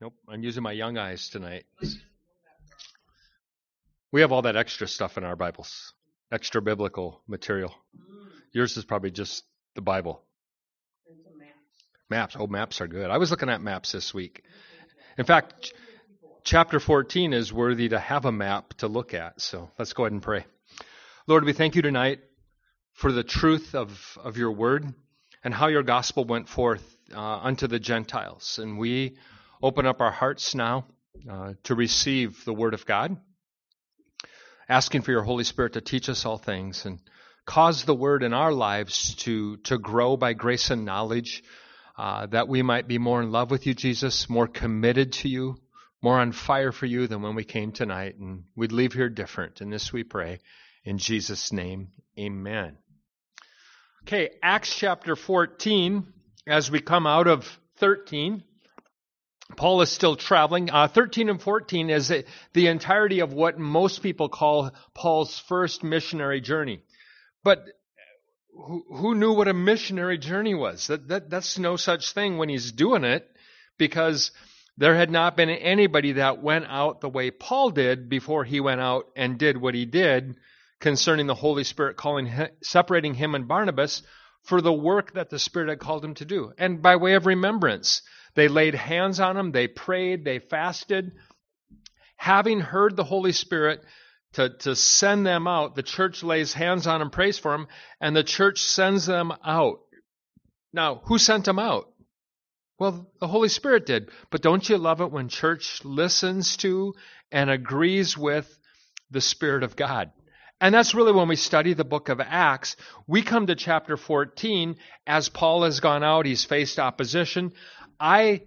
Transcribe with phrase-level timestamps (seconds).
[0.00, 1.66] Nope, I'm using my young eyes tonight.
[4.10, 5.92] We have all that extra stuff in our Bibles,
[6.32, 7.72] extra biblical material.
[8.52, 9.44] Yours is probably just
[9.76, 10.22] the Bible.
[12.10, 12.36] Maps.
[12.38, 13.10] Oh, maps are good.
[13.10, 14.42] I was looking at maps this week.
[15.16, 15.72] In fact,
[16.42, 19.40] chapter 14 is worthy to have a map to look at.
[19.40, 20.44] So let's go ahead and pray.
[21.26, 22.18] Lord, we thank you tonight
[22.92, 24.92] for the truth of, of your word
[25.44, 28.58] and how your gospel went forth uh, unto the Gentiles.
[28.60, 29.16] And we
[29.62, 30.86] open up our hearts now
[31.30, 33.16] uh, to receive the word of God,
[34.68, 37.00] asking for your Holy Spirit to teach us all things and
[37.46, 41.42] cause the word in our lives to, to grow by grace and knowledge
[41.96, 45.56] uh, that we might be more in love with you, Jesus, more committed to you,
[46.02, 48.16] more on fire for you than when we came tonight.
[48.18, 49.60] And we'd leave here different.
[49.60, 50.40] And this we pray
[50.84, 51.88] in Jesus' name.
[52.18, 52.76] Amen.
[54.02, 56.06] Okay, Acts chapter 14,
[56.46, 58.42] as we come out of 13.
[59.56, 60.70] Paul is still traveling.
[60.70, 62.12] Uh, 13 and 14 is
[62.52, 66.80] the entirety of what most people call Paul's first missionary journey.
[67.42, 67.64] But
[68.52, 70.86] who, who knew what a missionary journey was?
[70.86, 73.28] That, that, that's no such thing when he's doing it
[73.78, 74.30] because
[74.76, 78.80] there had not been anybody that went out the way Paul did before he went
[78.80, 80.36] out and did what he did
[80.80, 82.30] concerning the Holy Spirit calling,
[82.62, 84.02] separating him and Barnabas
[84.42, 86.52] for the work that the Spirit had called him to do.
[86.58, 88.02] And by way of remembrance,
[88.34, 91.12] they laid hands on him, they prayed, they fasted.
[92.16, 93.82] Having heard the Holy Spirit,
[94.34, 95.74] to, to send them out.
[95.74, 97.68] The church lays hands on them, prays for them,
[98.00, 99.78] and the church sends them out.
[100.72, 101.86] Now, who sent them out?
[102.78, 104.10] Well, the Holy Spirit did.
[104.30, 106.94] But don't you love it when church listens to
[107.30, 108.58] and agrees with
[109.10, 110.10] the Spirit of God?
[110.60, 112.76] And that's really when we study the book of Acts.
[113.06, 117.52] We come to chapter 14 as Paul has gone out, he's faced opposition.
[118.04, 118.42] I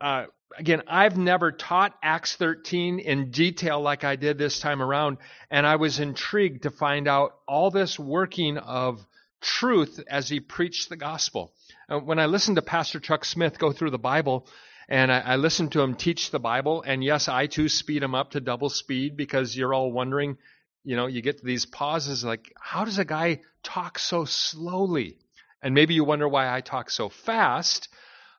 [0.00, 0.24] uh,
[0.56, 5.18] again, I've never taught Acts 13 in detail like I did this time around,
[5.50, 9.06] and I was intrigued to find out all this working of
[9.42, 11.52] truth as he preached the gospel.
[11.90, 14.46] Uh, when I listened to Pastor Chuck Smith go through the Bible,
[14.88, 18.14] and I, I listened to him teach the Bible, and yes, I too speed him
[18.14, 20.38] up to double speed because you're all wondering,
[20.84, 25.18] you know, you get to these pauses like, how does a guy talk so slowly?
[25.62, 27.88] And maybe you wonder why I talk so fast.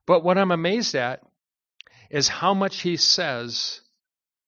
[0.07, 1.21] But what I'm amazed at
[2.09, 3.81] is how much he says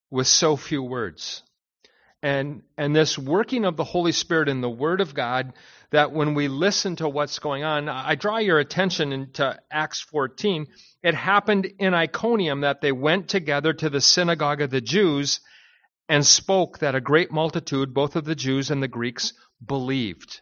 [0.10, 1.44] with so few words.
[2.24, 5.54] And, and this working of the Holy Spirit in the Word of God,
[5.92, 10.68] that when we listen to what's going on, I draw your attention into Acts 14.
[11.04, 15.40] It happened in Iconium that they went together to the synagogue of the Jews
[16.10, 19.34] and spoke that a great multitude, both of the Jews and the Greeks,
[19.66, 20.42] believed.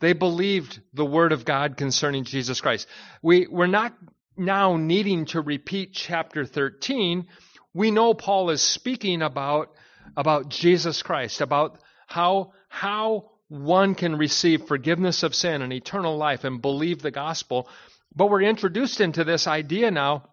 [0.00, 2.86] They believed the word of God concerning Jesus Christ.
[3.22, 3.94] We, we're not
[4.38, 7.26] now needing to repeat chapter 13,
[7.74, 9.72] we know Paul is speaking about,
[10.16, 16.44] about Jesus Christ, about how, how one can receive forgiveness of sin and eternal life
[16.44, 17.68] and believe the gospel.
[18.14, 20.30] But we're introduced into this idea now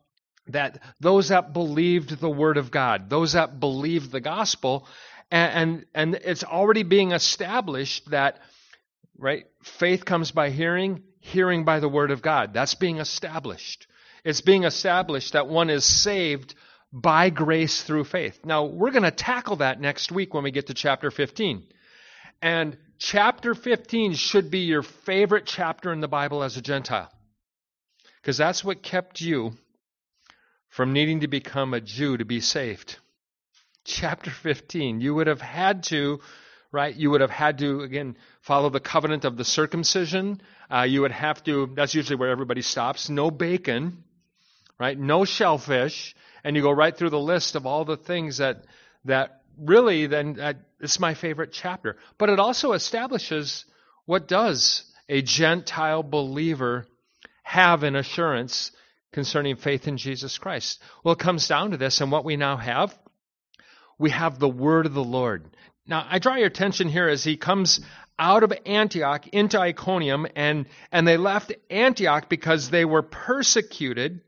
[0.47, 4.87] that those that believed the word of God, those that believed the gospel,
[5.31, 8.39] and, and, and it's already being established that,
[9.17, 12.53] right, faith comes by hearing, hearing by the word of God.
[12.53, 13.87] That's being established.
[14.25, 16.55] It's being established that one is saved
[16.91, 18.39] by grace through faith.
[18.43, 21.63] Now, we're going to tackle that next week when we get to chapter 15.
[22.41, 27.11] And chapter 15 should be your favorite chapter in the Bible as a Gentile.
[28.19, 29.51] Because that's what kept you
[30.69, 32.97] from needing to become a Jew to be saved.
[33.83, 35.01] Chapter 15.
[35.01, 36.19] You would have had to,
[36.71, 36.95] right?
[36.95, 40.41] You would have had to, again, follow the covenant of the circumcision.
[40.73, 43.07] Uh, you would have to, that's usually where everybody stops.
[43.07, 44.03] No bacon
[44.79, 44.97] right?
[44.97, 48.65] No shellfish, and you go right through the list of all the things that
[49.05, 51.97] that really then it's my favorite chapter.
[52.17, 53.65] But it also establishes
[54.05, 56.85] what does a Gentile believer
[57.43, 58.71] have an assurance
[59.13, 60.81] concerning faith in Jesus Christ.
[61.03, 62.97] Well, it comes down to this, and what we now have,
[63.97, 65.45] we have the word of the Lord.
[65.87, 67.79] Now, I draw your attention here as he comes
[68.17, 74.21] out of Antioch into Iconium, and, and they left Antioch because they were persecuted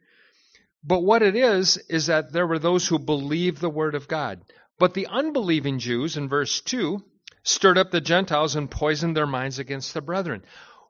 [0.88, 4.40] but what it is, is that there were those who believed the word of God.
[4.80, 7.04] But the unbelieving Jews, in verse 2,
[7.44, 10.44] stirred up the Gentiles and poisoned their minds against the brethren.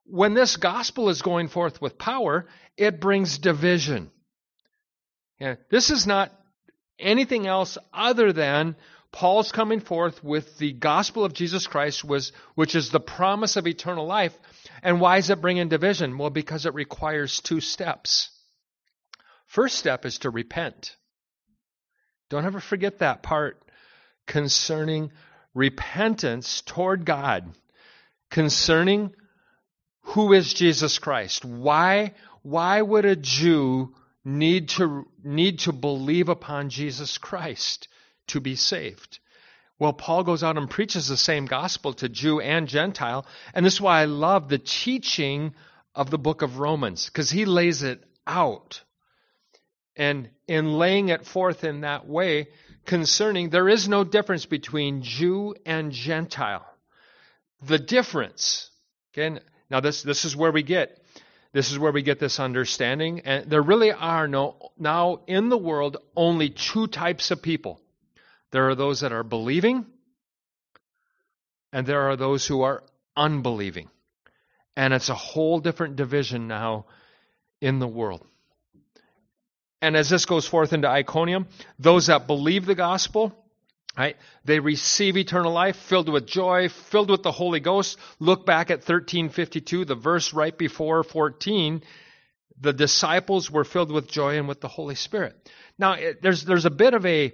[0.05, 2.47] When this gospel is going forth with power,
[2.77, 4.11] it brings division.
[5.39, 6.31] Yeah, this is not
[6.99, 8.75] anything else other than
[9.11, 13.65] Paul's coming forth with the gospel of Jesus Christ, was, which is the promise of
[13.65, 14.37] eternal life.
[14.83, 16.19] And why is it bringing division?
[16.19, 18.29] Well, because it requires two steps.
[19.47, 20.95] First step is to repent.
[22.29, 23.61] Don't ever forget that part
[24.27, 25.11] concerning
[25.53, 27.49] repentance toward God,
[28.29, 29.13] concerning
[30.01, 31.43] who is Jesus Christ.
[31.45, 32.13] Why,
[32.43, 37.87] why would a Jew need to, need to believe upon Jesus Christ
[38.27, 39.19] to be saved?
[39.79, 43.25] Well, Paul goes out and preaches the same gospel to Jew and Gentile.
[43.53, 45.53] And this is why I love the teaching
[45.95, 48.81] of the book of Romans, because he lays it out.
[49.97, 52.47] And in laying it forth in that way,
[52.85, 56.65] concerning there is no difference between Jew and Gentile.
[57.63, 58.69] The difference,
[59.11, 59.39] okay,
[59.69, 61.03] now this, this is where we get
[61.57, 63.21] this is where we get this understanding.
[63.21, 67.81] And there really are no now in the world only two types of people.
[68.51, 69.85] There are those that are believing,
[71.73, 72.83] and there are those who are
[73.15, 73.89] unbelieving.
[74.75, 76.85] And it's a whole different division now
[77.59, 78.23] in the world.
[79.81, 81.47] And as this goes forth into Iconium,
[81.77, 83.33] those that believe the gospel,
[83.97, 87.97] right, they receive eternal life, filled with joy, filled with the Holy Ghost.
[88.19, 91.83] Look back at 1352, the verse right before 14.
[92.59, 95.35] The disciples were filled with joy and with the Holy Spirit.
[95.77, 97.33] Now, it, there's, there's a bit of a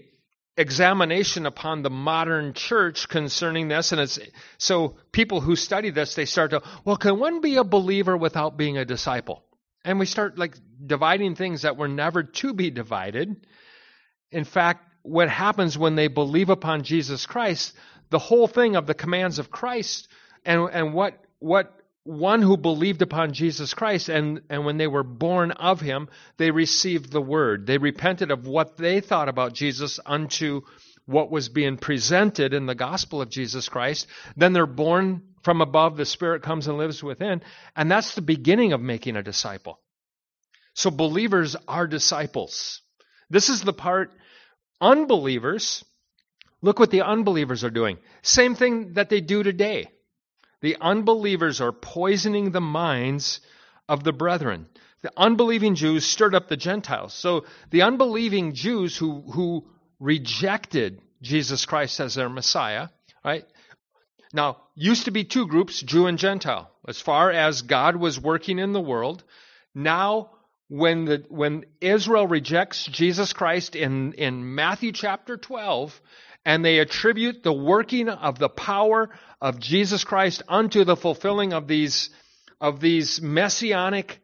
[0.58, 4.20] examination upon the modern church concerning this and it's
[4.60, 8.56] so people who study this they start to well can one be a believer without
[8.56, 9.43] being a disciple
[9.86, 13.46] and we start like dividing things that were never to be divided
[14.32, 17.74] in fact what happens when they believe upon Jesus Christ
[18.10, 20.08] the whole thing of the commands of Christ
[20.46, 25.04] and and what what one who believed upon Jesus Christ, and, and when they were
[25.04, 27.66] born of him, they received the word.
[27.66, 30.62] They repented of what they thought about Jesus unto
[31.06, 34.08] what was being presented in the gospel of Jesus Christ.
[34.36, 37.42] Then they're born from above, the Spirit comes and lives within,
[37.76, 39.80] and that's the beginning of making a disciple.
[40.74, 42.82] So believers are disciples.
[43.30, 44.12] This is the part,
[44.82, 45.84] unbelievers,
[46.62, 47.98] look what the unbelievers are doing.
[48.22, 49.88] Same thing that they do today.
[50.62, 53.42] The unbelievers are poisoning the minds
[53.90, 54.68] of the brethren.
[55.02, 57.14] The unbelieving Jews stirred up the Gentiles.
[57.14, 59.68] So the unbelieving Jews who, who
[60.00, 62.88] rejected Jesus Christ as their Messiah,
[63.26, 63.46] right?
[64.34, 68.58] Now, used to be two groups, Jew and Gentile, as far as God was working
[68.58, 69.24] in the world.
[69.76, 70.32] Now,
[70.70, 76.02] when, the, when Israel rejects Jesus Christ in, in Matthew chapter 12,
[76.46, 79.10] and they attribute the working of the power
[79.40, 82.10] of Jesus Christ unto the fulfilling of these
[82.60, 84.22] of these messianic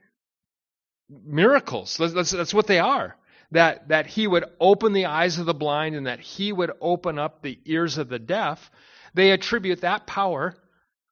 [1.09, 1.97] miracles.
[1.97, 3.17] That's, that's, what they are.
[3.51, 7.19] That that he would open the eyes of the blind and that he would open
[7.19, 8.71] up the ears of the deaf.
[9.13, 10.55] They attribute that power,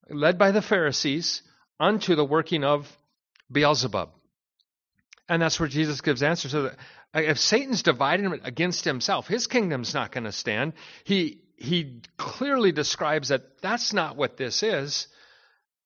[0.09, 1.41] led by the Pharisees,
[1.79, 2.87] unto the working of
[3.51, 4.09] Beelzebub.
[5.29, 6.49] And that's where Jesus gives answer.
[6.49, 6.77] So that
[7.13, 10.73] uh, if Satan's divided against himself, his kingdom's not going to stand.
[11.03, 15.07] He, he clearly describes that that's not what this is.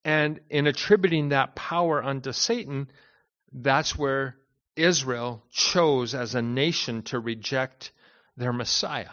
[0.03, 2.89] And in attributing that power unto Satan,
[3.53, 4.35] that's where
[4.75, 7.91] Israel chose as a nation to reject
[8.37, 9.09] their Messiah.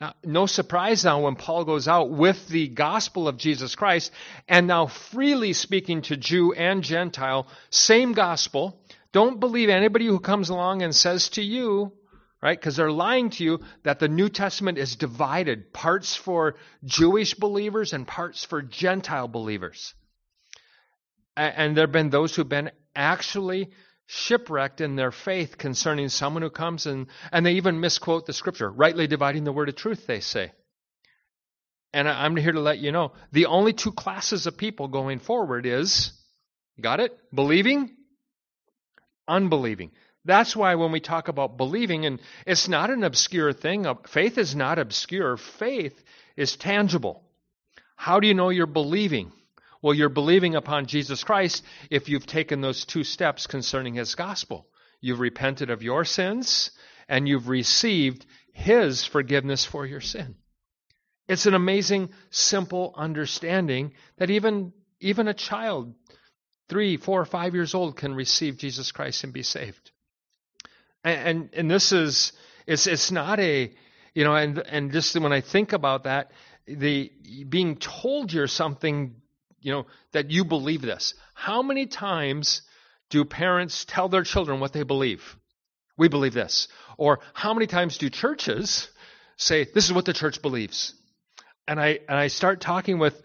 [0.00, 4.12] Now, no surprise now when Paul goes out with the gospel of Jesus Christ
[4.48, 8.80] and now freely speaking to Jew and Gentile, same gospel,
[9.12, 11.92] don't believe anybody who comes along and says to you,
[12.42, 17.34] right, because they're lying to you, that the New Testament is divided parts for Jewish
[17.34, 19.92] believers and parts for Gentile believers.
[21.36, 23.70] And there have been those who've been actually
[24.12, 28.70] shipwrecked in their faith concerning someone who comes and, and they even misquote the scripture,
[28.70, 30.52] rightly dividing the word of truth, they say.
[31.92, 35.66] And I'm here to let you know the only two classes of people going forward
[35.66, 36.12] is,
[36.80, 37.16] got it?
[37.34, 37.96] Believing
[39.30, 39.92] unbelieving.
[40.24, 44.36] That's why when we talk about believing, and it's not an obscure thing, uh, faith
[44.36, 45.98] is not obscure, faith
[46.36, 47.22] is tangible.
[47.96, 49.32] How do you know you're believing?
[49.82, 54.66] Well, you're believing upon Jesus Christ if you've taken those two steps concerning his gospel.
[55.00, 56.70] You've repented of your sins
[57.08, 60.36] and you've received his forgiveness for your sin.
[61.28, 65.94] It's an amazing, simple understanding that even, even a child
[66.68, 69.90] three, four, five years old can receive Jesus Christ and be saved.
[71.02, 72.32] And, and, and this is,
[72.66, 73.72] it's, it's not a,
[74.14, 76.30] you know, and, and just when I think about that,
[76.66, 77.10] the
[77.48, 79.14] being told you're something,
[79.60, 81.14] you know, that you believe this.
[81.34, 82.62] How many times
[83.10, 85.36] do parents tell their children what they believe?
[85.96, 86.68] We believe this.
[86.96, 88.88] Or how many times do churches
[89.36, 90.94] say, this is what the church believes?
[91.68, 93.20] And I, and I start talking with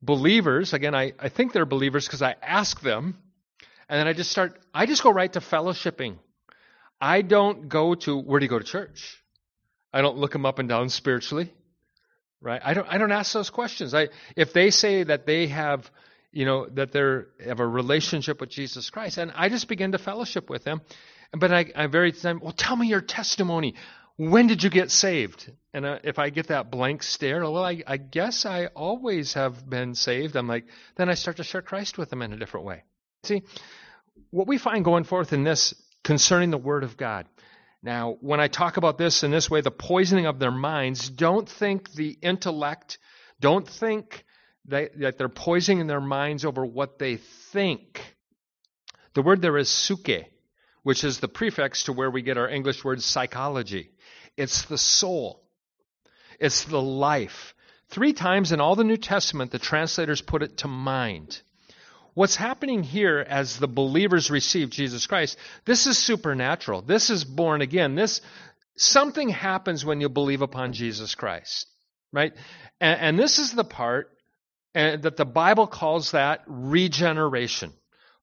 [0.00, 3.16] believers, again, I, I think they're believers because I ask them,
[3.88, 6.16] and then I just start, I just go right to fellowshipping.
[7.00, 9.22] I don't go to, where do you go to church?
[9.92, 11.52] I don't look them up and down spiritually.
[12.42, 12.60] Right?
[12.62, 13.94] I don't I don't ask those questions.
[13.94, 15.88] I if they say that they have
[16.32, 19.98] you know that they have a relationship with Jesus Christ, and I just begin to
[19.98, 20.80] fellowship with them.
[21.32, 23.74] But I, I very time, well, tell me your testimony.
[24.16, 25.50] When did you get saved?
[25.72, 29.68] And uh, if I get that blank stare, well, I, I guess I always have
[29.68, 30.36] been saved.
[30.36, 32.82] I'm like, then I start to share Christ with them in a different way.
[33.24, 33.42] See,
[34.30, 37.26] what we find going forth in this concerning the Word of God.
[37.82, 41.48] Now, when I talk about this in this way, the poisoning of their minds, don't
[41.48, 42.98] think the intellect,
[43.40, 44.24] don't think
[44.66, 48.00] that, that they're poisoning their minds over what they think.
[49.14, 50.26] The word there is psuche,
[50.84, 53.90] which is the prefix to where we get our English word psychology.
[54.36, 55.42] It's the soul,
[56.38, 57.54] it's the life.
[57.88, 61.42] Three times in all the New Testament, the translators put it to mind.
[62.14, 66.82] What's happening here as the believers receive Jesus Christ, this is supernatural.
[66.82, 67.94] This is born again.
[67.94, 68.20] This
[68.76, 71.66] something happens when you believe upon Jesus Christ,
[72.12, 72.32] right?
[72.80, 74.10] And, and this is the part
[74.74, 77.72] and, that the Bible calls that regeneration.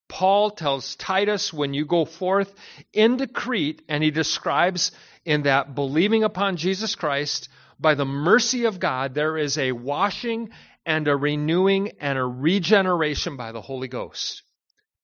[0.08, 2.53] Paul tells Titus when you go forth
[2.93, 4.91] into Crete, and he describes
[5.24, 10.50] in that believing upon Jesus Christ, by the mercy of God, there is a washing
[10.89, 14.41] and a renewing and a regeneration by the Holy Ghost.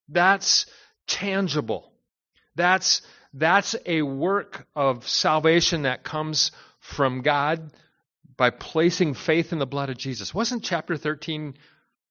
[0.10, 0.66] That's
[1.08, 1.94] tangible.
[2.56, 3.04] That's,
[3.36, 7.72] that's a work of salvation that comes from God
[8.36, 10.34] by placing faith in the blood of Jesus.
[10.34, 11.54] Wasn't chapter 13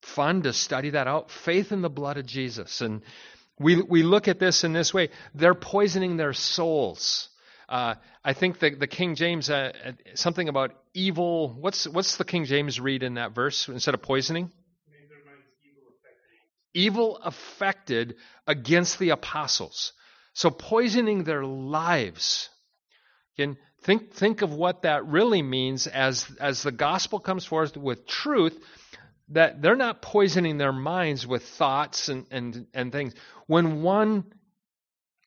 [0.03, 1.33] fun to study that out?
[1.33, 2.81] Faith in the blood of Jesus.
[2.81, 3.03] And
[3.59, 5.09] we, we look at this in this way.
[5.35, 7.29] They're poisoning their souls.
[7.75, 9.73] Uh, I think the, the King James, uh,
[10.15, 11.49] something about evil.
[11.59, 14.53] What's, what's the King James read in that verse instead of poisoning?
[16.73, 18.15] Evil affected
[18.47, 19.93] against the apostles.
[20.35, 22.49] So poisoning their lives.
[23.37, 28.07] Again, think, think of what that really means as, as the gospel comes forth with
[28.07, 28.57] truth,
[29.31, 33.15] that they're not poisoning their minds with thoughts and, and, and things.
[33.49, 34.27] When one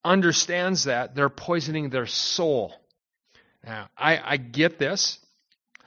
[0.07, 2.73] understands that, they're poisoning their soul.
[3.63, 5.19] Now, I, I get this.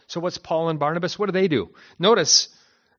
[0.07, 1.19] So, what's Paul and Barnabas?
[1.19, 1.71] What do they do?
[1.99, 2.49] Notice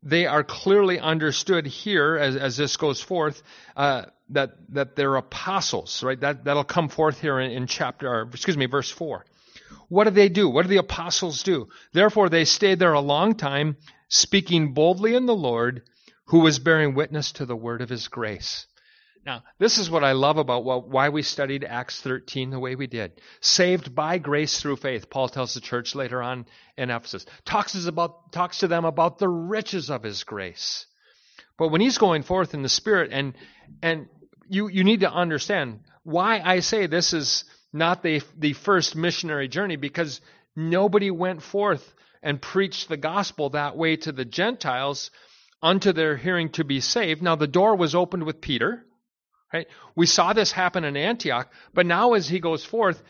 [0.02, 3.44] they are clearly understood here as, as this goes forth
[3.76, 6.20] uh, that that they're apostles, right?
[6.20, 9.26] That that'll come forth here in, in chapter, or, excuse me, verse four.
[9.90, 10.50] What do they do?
[10.50, 11.68] What do the apostles do?
[11.94, 15.84] Therefore, they stayed there a long time, speaking boldly in the Lord,
[16.26, 18.68] who was bearing witness to the word of his grace.
[19.24, 22.88] Now, this is what I love about why we studied Acts 13 the way we
[22.88, 23.22] did.
[23.40, 27.26] Saved by grace through faith, Paul tells the church later on in Ephesus.
[27.46, 30.88] Talks, about, talks to them about the riches of his grace.
[31.60, 33.36] But when he's going forth in the Spirit, and,
[33.84, 34.08] and
[34.50, 39.48] you, you need to understand why I say this is not the, the first missionary
[39.48, 40.20] journey, because
[40.56, 45.12] nobody went forth and preached the gospel that way to the Gentiles
[45.62, 47.22] unto their hearing to be saved.
[47.22, 48.84] Now, the door was opened with Peter
[49.54, 49.68] Right?
[49.96, 53.02] We saw this happen in Antioch, but now as he goes forth,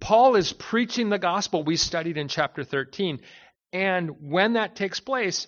[0.00, 3.20] Paul is preaching the gospel we studied in chapter 13.
[3.72, 5.46] And when that takes place,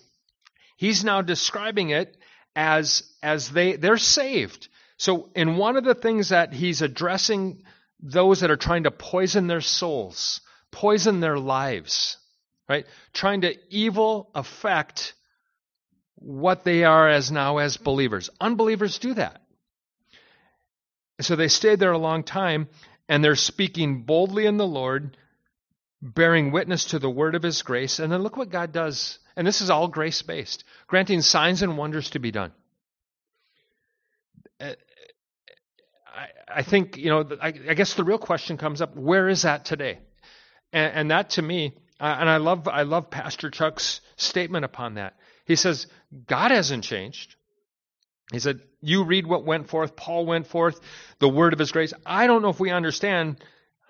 [0.77, 2.15] he's now describing it
[2.55, 4.67] as, as they, they're saved.
[4.97, 7.63] So in one of the things that he's addressing
[7.99, 10.41] those that are trying to poison their souls,
[10.71, 12.17] poison their lives,
[12.69, 12.85] right?
[13.13, 15.13] Trying to evil affect
[16.15, 18.29] what they are as now as believers.
[18.39, 19.41] Unbelievers do that.
[21.23, 22.67] So they stayed there a long time,
[23.07, 25.17] and they're speaking boldly in the Lord,
[26.01, 27.99] bearing witness to the word of his grace.
[27.99, 29.19] And then look what God does.
[29.35, 32.51] And this is all grace based, granting signs and wonders to be done.
[34.59, 34.73] Uh,
[36.47, 39.99] I, think, you know, I, guess the real question comes up where is that today?
[40.71, 45.15] And, and that to me, and I love, I love Pastor Chuck's statement upon that.
[45.45, 45.87] He says,
[46.27, 47.35] God hasn't changed.
[48.33, 50.79] He said, You read what went forth, Paul went forth,
[51.19, 51.93] the word of his grace.
[52.03, 53.37] I don't know if we understand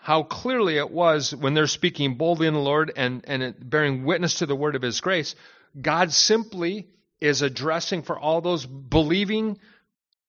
[0.01, 4.35] how clearly it was when they're speaking boldly in the Lord and, and bearing witness
[4.35, 5.35] to the word of his grace.
[5.81, 6.89] God simply
[7.21, 9.57] is addressing for all those believing,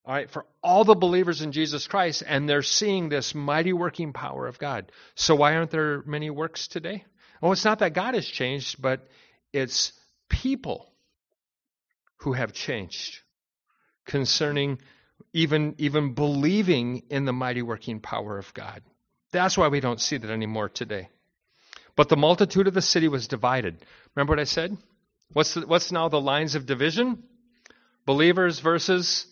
[0.06, 4.12] all right, for all the believers in Jesus Christ, and they're seeing this mighty working
[4.12, 4.92] power of God.
[5.16, 7.04] So why aren't there many works today?
[7.40, 9.08] Well, it's not that God has changed, but
[9.52, 9.92] it's
[10.28, 10.92] people
[12.18, 13.23] who have changed
[14.04, 14.78] concerning
[15.32, 18.82] even, even believing in the mighty working power of God.
[19.32, 21.08] That's why we don't see that anymore today.
[21.96, 23.84] But the multitude of the city was divided.
[24.14, 24.76] Remember what I said?
[25.32, 27.22] What's, the, what's now the lines of division?
[28.06, 29.26] Believers versus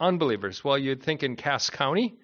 [0.00, 0.62] unbelievers.
[0.64, 2.18] Well, you'd think in Cass County,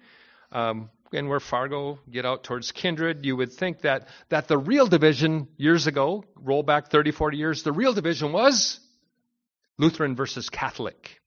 [0.51, 4.87] um, and where Fargo get out towards Kindred, you would think that, that the real
[4.87, 8.79] division years ago, roll back 30, 40 years, the real division was
[9.77, 11.21] Lutheran versus Catholic.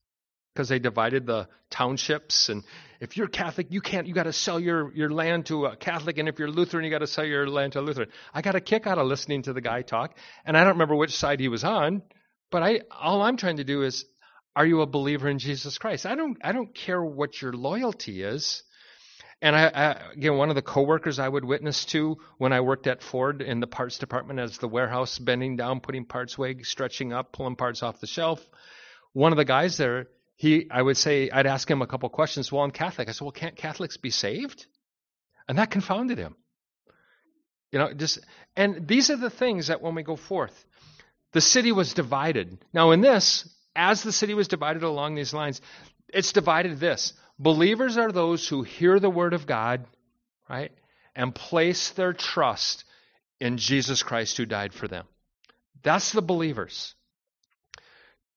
[0.56, 2.64] Because they divided the townships, and
[2.98, 4.06] if you're Catholic, you can't.
[4.06, 6.90] You got to sell your, your land to a Catholic, and if you're Lutheran, you
[6.90, 8.08] got to sell your land to a Lutheran.
[8.32, 10.96] I got a kick out of listening to the guy talk, and I don't remember
[10.96, 12.00] which side he was on,
[12.50, 14.06] but I all I'm trying to do is,
[14.56, 16.06] are you a believer in Jesus Christ?
[16.06, 18.62] I don't I don't care what your loyalty is.
[19.42, 22.86] And I, I, again, one of the coworkers I would witness to when I worked
[22.86, 27.12] at Ford in the parts department as the warehouse, bending down, putting parts away, stretching
[27.12, 28.40] up, pulling parts off the shelf.
[29.12, 32.52] One of the guys there, he, I would say, I'd ask him a couple questions.
[32.52, 33.08] Well, I'm Catholic.
[33.08, 34.66] I said, well, can't Catholics be saved?
[35.48, 36.36] And that confounded him.
[37.72, 38.20] You know, just,
[38.54, 40.64] and these are the things that when we go forth,
[41.32, 42.58] the city was divided.
[42.72, 45.60] Now, in this, as the city was divided along these lines,
[46.08, 49.84] it's divided this Believers are those who hear the word of God,
[50.48, 50.72] right,
[51.14, 52.84] and place their trust
[53.40, 55.06] in Jesus Christ who died for them.
[55.82, 56.94] That's the believers.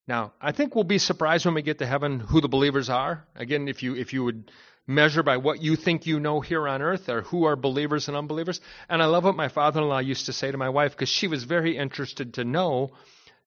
[0.09, 3.27] Now, I think we'll be surprised when we get to heaven who the believers are.
[3.35, 4.51] Again, if you if you would
[4.87, 8.17] measure by what you think you know here on earth or who are believers and
[8.17, 8.59] unbelievers.
[8.89, 11.43] And I love what my father-in-law used to say to my wife because she was
[11.43, 12.89] very interested to know,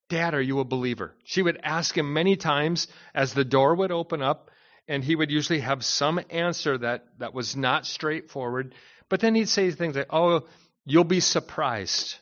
[0.07, 3.91] "Dad, are you a believer?" She would ask him many times as the door would
[3.91, 4.49] open up
[4.87, 8.73] and he would usually have some answer that, that was not straightforward.
[9.09, 10.47] But then he'd say things like, Oh,
[10.85, 12.15] you'll be surprised.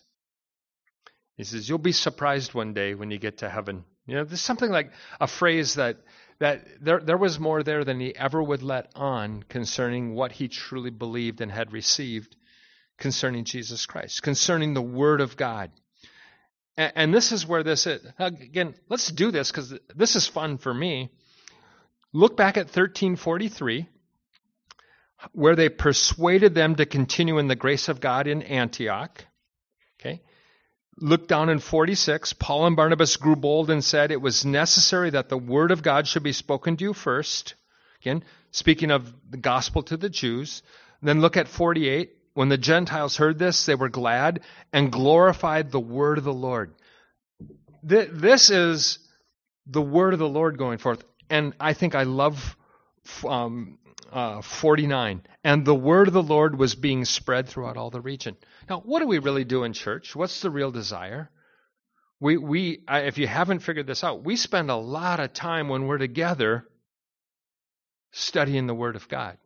[1.37, 3.85] He says, You'll be surprised one day when you get to heaven.
[4.11, 4.91] You know, there's something like
[5.21, 5.95] a phrase that
[6.39, 10.49] that there there was more there than he ever would let on concerning what he
[10.49, 12.35] truly believed and had received
[12.97, 15.71] concerning Jesus Christ, concerning the Word of God.
[16.75, 18.05] And, and this is where this is.
[18.19, 21.09] Again, let's do this because this is fun for me.
[22.11, 23.87] Look back at 1343,
[25.31, 29.25] where they persuaded them to continue in the grace of God in Antioch.
[30.97, 32.33] Look down in 46.
[32.33, 36.07] Paul and Barnabas grew bold and said it was necessary that the word of God
[36.07, 37.55] should be spoken to you first.
[38.01, 40.63] Again, speaking of the gospel to the Jews.
[41.01, 42.11] Then look at 48.
[42.33, 46.73] When the Gentiles heard this, they were glad and glorified the word of the Lord.
[47.83, 48.99] This is
[49.65, 52.57] the word of the Lord going forth and I think I love
[53.27, 53.79] um,
[54.11, 55.23] uh, 49.
[55.43, 58.35] And the word of the Lord was being spread throughout all the region.
[58.69, 60.15] Now, what do we really do in church?
[60.15, 61.29] What's the real desire?
[62.19, 65.87] We, we, if you haven't figured this out, we spend a lot of time when
[65.87, 66.65] we're together
[68.11, 69.37] studying the Word of God.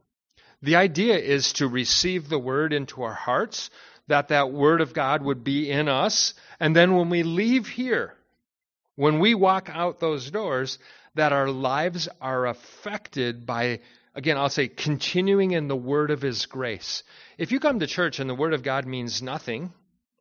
[0.62, 3.70] The idea is to receive the Word into our hearts,
[4.08, 8.14] that that Word of God would be in us, and then when we leave here,
[8.96, 10.80] when we walk out those doors,
[11.16, 13.80] that our lives are affected by,
[14.16, 17.04] again, I'll say, continuing in the word of His grace.
[17.38, 19.74] If you come to church and the word of God means nothing,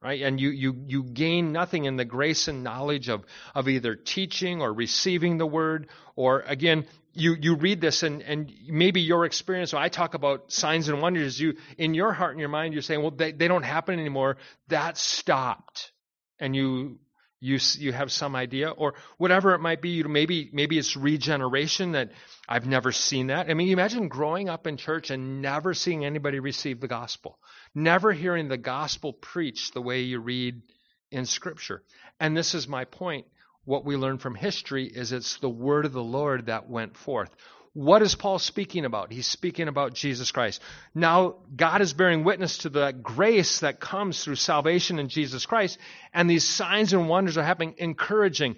[0.03, 3.95] right, and you, you, you gain nothing in the grace and knowledge of, of either
[3.95, 9.25] teaching or receiving the word, or again, you, you read this and, and maybe your
[9.25, 12.75] experience, when I talk about signs and wonders, you, in your heart and your mind,
[12.75, 14.37] you're saying, well, they, they don't happen anymore.
[14.69, 15.93] That stopped.
[16.41, 16.99] And you
[17.45, 21.93] you you have some idea or whatever it might be you maybe maybe it's regeneration
[21.93, 22.11] that
[22.49, 23.51] I've never seen that.
[23.51, 27.39] I mean, imagine growing up in church and never seeing anybody receive the gospel.
[27.75, 30.63] Never hearing the gospel preached the way you read
[31.11, 31.83] in scripture.
[32.19, 33.27] And this is my point.
[33.67, 37.31] What we learn from history is it's the word of the Lord that went forth.
[37.75, 39.13] What is Paul speaking about?
[39.13, 40.63] He's speaking about Jesus Christ.
[40.95, 45.79] Now, God is bearing witness to the grace that comes through salvation in Jesus Christ,
[46.13, 48.57] and these signs and wonders are happening, encouraging.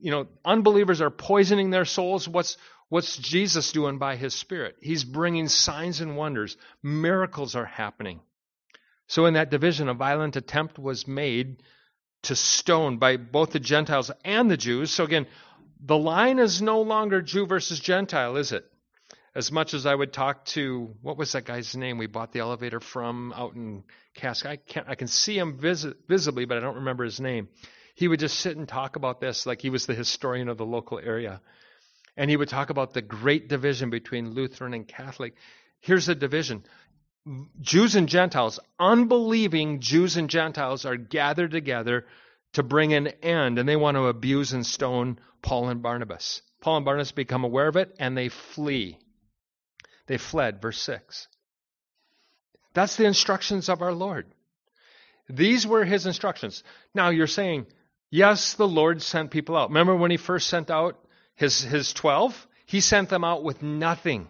[0.00, 2.28] You know, unbelievers are poisoning their souls.
[2.28, 2.56] What's,
[2.88, 4.74] what's Jesus doing by his Spirit?
[4.80, 6.56] He's bringing signs and wonders.
[6.82, 8.20] Miracles are happening.
[9.06, 11.62] So, in that division, a violent attempt was made
[12.22, 14.90] to stone by both the Gentiles and the Jews.
[14.90, 15.28] So, again,
[15.80, 18.64] the line is no longer Jew versus Gentile, is it?
[19.34, 22.40] As much as I would talk to what was that guy's name we bought the
[22.40, 23.84] elevator from out in
[24.14, 27.48] Cask, I can I can see him vis- visibly, but I don't remember his name.
[27.94, 30.64] He would just sit and talk about this like he was the historian of the
[30.64, 31.42] local area,
[32.16, 35.34] and he would talk about the great division between Lutheran and Catholic.
[35.80, 36.64] Here's the division:
[37.60, 42.06] Jews and Gentiles, unbelieving Jews and Gentiles, are gathered together
[42.52, 46.42] to bring an end, and they want to abuse and stone Paul and Barnabas.
[46.60, 48.98] Paul and Barnabas become aware of it, and they flee.
[50.06, 51.28] They fled, verse 6.
[52.74, 54.26] That's the instructions of our Lord.
[55.28, 56.62] These were his instructions.
[56.94, 57.66] Now you're saying,
[58.10, 59.70] yes, the Lord sent people out.
[59.70, 60.98] Remember when he first sent out
[61.34, 62.46] his, his 12?
[62.66, 64.28] He sent them out with nothing.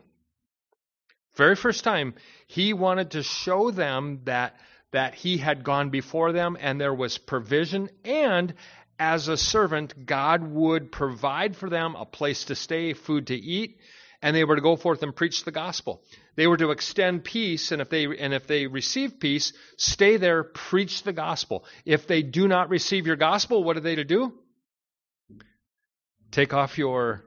[1.37, 2.15] Very first time,
[2.47, 4.57] he wanted to show them that
[4.97, 8.55] that he had gone before them and there was provision and
[8.99, 13.77] as a servant God would provide for them a place to stay, food to eat,
[14.23, 16.03] and they were to go forth and preach the gospel.
[16.35, 20.43] They were to extend peace, and if they and if they receive peace, stay there,
[20.45, 21.67] preach the gospel.
[21.85, 24.33] If they do not receive your gospel, what are they to do?
[26.31, 27.23] Take off your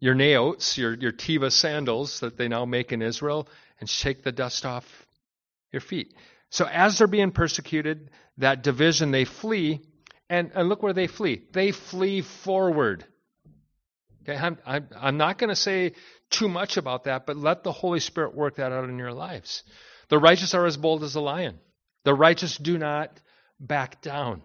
[0.00, 4.32] your naots, your your Teva sandals that they now make in Israel, and shake the
[4.32, 5.05] dust off
[5.72, 6.14] your feet.
[6.50, 9.80] So as they're being persecuted, that division, they flee,
[10.28, 11.42] and, and look where they flee.
[11.52, 13.04] They flee forward.
[14.22, 15.92] Okay, I'm, I'm, I'm not going to say
[16.30, 19.62] too much about that, but let the Holy Spirit work that out in your lives.
[20.08, 21.58] The righteous are as bold as a lion.
[22.04, 23.20] The righteous do not
[23.60, 24.42] back down.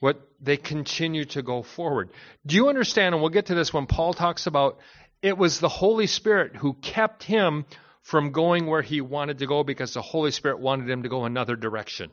[0.00, 2.10] What they continue to go forward.
[2.46, 3.14] Do you understand?
[3.14, 4.78] And we'll get to this when Paul talks about
[5.22, 7.64] it was the Holy Spirit who kept him
[8.08, 11.26] from going where he wanted to go because the Holy Spirit wanted him to go
[11.26, 12.10] another direction.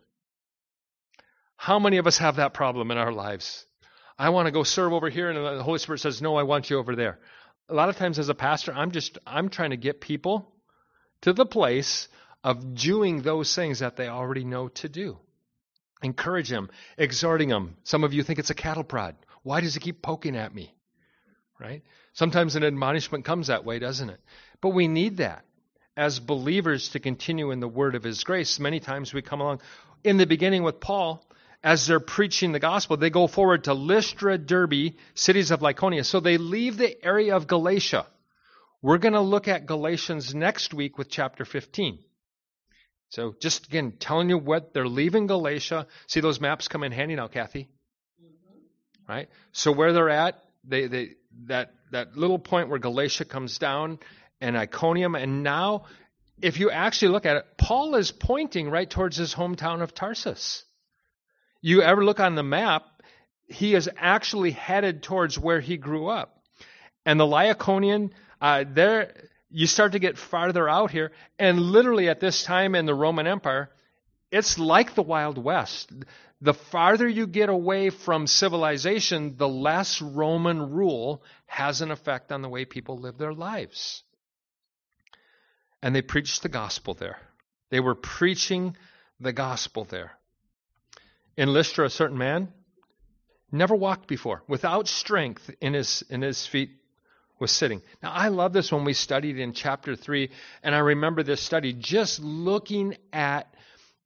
[1.55, 3.65] How many of us have that problem in our lives?
[4.19, 6.69] I want to go serve over here, and the Holy Spirit says, No, I want
[6.69, 7.19] you over there.
[7.69, 10.51] A lot of times as a pastor, I'm just I'm trying to get people
[11.21, 12.09] to the place
[12.43, 15.17] of doing those things that they already know to do.
[16.03, 17.77] Encourage them, exhorting them.
[17.85, 19.15] Some of you think it's a cattle prod.
[19.43, 20.75] Why does he keep poking at me?
[21.57, 21.83] Right?
[22.11, 24.19] Sometimes an admonishment comes that way, doesn't it?
[24.59, 25.45] But we need that
[25.97, 28.59] as believers to continue in the word of his grace.
[28.59, 29.61] Many times we come along
[30.05, 31.25] in the beginning with Paul,
[31.63, 36.05] as they're preaching the gospel, they go forward to Lystra, Derbe, cities of Lycaonia.
[36.05, 38.05] So they leave the area of Galatia.
[38.83, 41.97] We're going to look at Galatians next week with chapter 15.
[43.09, 45.87] So just again, telling you what they're leaving Galatia.
[46.05, 47.67] See those maps come in handy now, Kathy?
[48.23, 49.11] Mm-hmm.
[49.11, 49.29] Right?
[49.51, 51.09] So where they're at, they, they,
[51.45, 53.97] that, that little point where Galatia comes down
[54.45, 55.85] and Iconium, and now
[56.41, 60.65] if you actually look at it, Paul is pointing right towards his hometown of Tarsus
[61.65, 62.83] you ever look on the map,
[63.47, 66.39] he is actually headed towards where he grew up.
[67.07, 72.19] And the Lycaonian, uh, there, you start to get farther out here, and literally at
[72.19, 73.71] this time in the Roman Empire,
[74.29, 75.91] it's like the Wild West.
[76.39, 82.43] The farther you get away from civilization, the less Roman rule has an effect on
[82.43, 84.03] the way people live their lives.
[85.81, 87.17] And they preached the gospel there.
[87.69, 88.75] They were preaching
[89.19, 90.13] the gospel there.
[91.37, 92.51] In Lystra, a certain man
[93.51, 96.71] never walked before, without strength in his, in his feet,
[97.39, 97.81] was sitting.
[98.01, 100.29] Now, I love this when we studied in chapter 3,
[100.63, 103.53] and I remember this study just looking at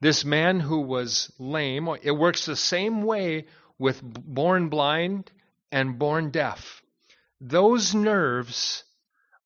[0.02, 1.88] this man who was lame.
[2.02, 3.46] It works the same way
[3.78, 5.32] with born blind
[5.72, 6.82] and born deaf.
[7.40, 8.84] Those nerves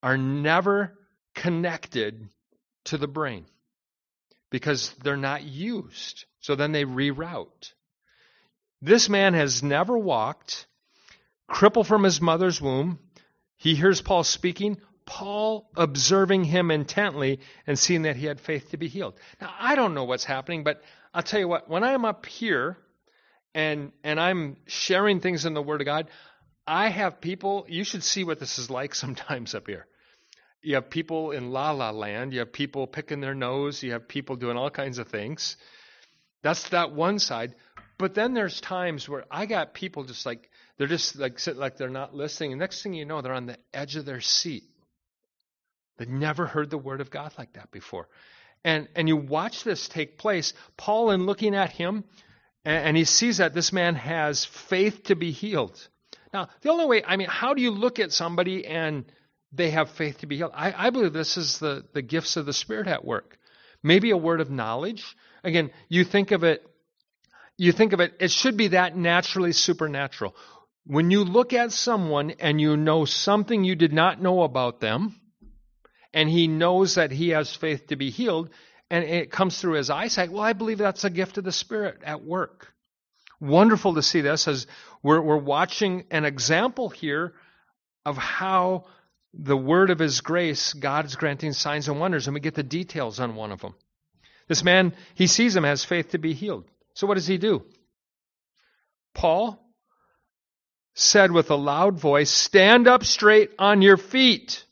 [0.02, 0.98] are never
[1.34, 2.30] connected
[2.86, 3.46] to the brain
[4.50, 6.26] because they're not used.
[6.42, 7.74] So then they reroute.
[8.82, 10.68] This man has never walked,
[11.48, 13.00] crippled from his mother's womb.
[13.58, 18.78] He hears Paul speaking, Paul observing him intently and seeing that he had faith to
[18.78, 19.16] be healed.
[19.42, 20.82] Now, I don't know what's happening, but
[21.14, 22.78] I'll tell you what, when I'm up here
[23.54, 26.10] and, and I'm sharing things in the Word of God,
[26.66, 29.88] I have people, you should see what this is like sometimes up here.
[30.64, 34.08] You have people in la la land, you have people picking their nose, you have
[34.08, 35.58] people doing all kinds of things.
[36.42, 37.56] That's that one side.
[37.98, 41.78] But then there's times where I got people just like they're just like sit like
[41.78, 42.54] they're not listening.
[42.54, 44.64] And next thing you know, they're on the edge of their seat.
[45.98, 48.08] They've never heard the word of God like that before.
[48.64, 50.54] And and you watch this take place.
[50.78, 52.04] Paul, in looking at him,
[52.66, 55.88] and, and he sees that this man has faith to be healed.
[56.34, 59.06] Now, the only way, I mean, how do you look at somebody and
[59.54, 60.52] they have faith to be healed?
[60.54, 63.38] I, I believe this is the, the gifts of the Spirit at work.
[63.82, 66.66] Maybe a word of knowledge, Again, you think of it,
[67.58, 70.36] you think of it, it should be that naturally supernatural.
[70.86, 75.16] When you look at someone and you know something you did not know about them,
[76.14, 78.50] and he knows that he has faith to be healed,
[78.90, 82.02] and it comes through his eyesight, well, I believe that's a gift of the Spirit
[82.06, 82.74] at work.
[83.42, 84.68] Wonderful to see this as
[85.02, 87.34] we're, we're watching an example here
[88.06, 88.86] of how
[89.34, 92.64] the word of his grace, God is granting signs and wonders, and we get the
[92.64, 93.76] details on one of them.
[94.48, 96.66] This man, he sees him, has faith to be healed.
[96.94, 97.64] So what does he do?
[99.14, 99.60] Paul
[100.94, 104.64] said with a loud voice, Stand up straight on your feet.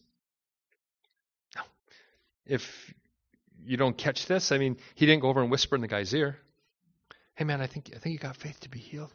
[2.45, 2.93] If
[3.63, 6.13] you don't catch this, I mean, he didn't go over and whisper in the guy's
[6.13, 6.37] ear.
[7.35, 9.13] Hey man, I think I think you got faith to be healed.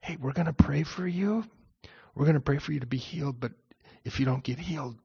[0.00, 1.44] Hey, we're gonna pray for you.
[2.14, 3.52] We're gonna pray for you to be healed, but
[4.06, 4.96] if you don't get healed,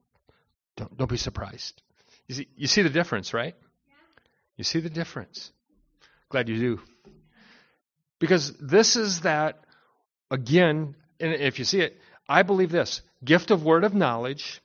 [0.76, 1.82] Don't, don't be surprised.
[2.28, 3.54] You see, you see the difference, right?
[4.56, 5.52] You see the difference.
[6.30, 6.80] Glad you do.
[8.18, 9.58] Because this is that,
[10.30, 14.62] again, and if you see it, I believe this gift of word of knowledge,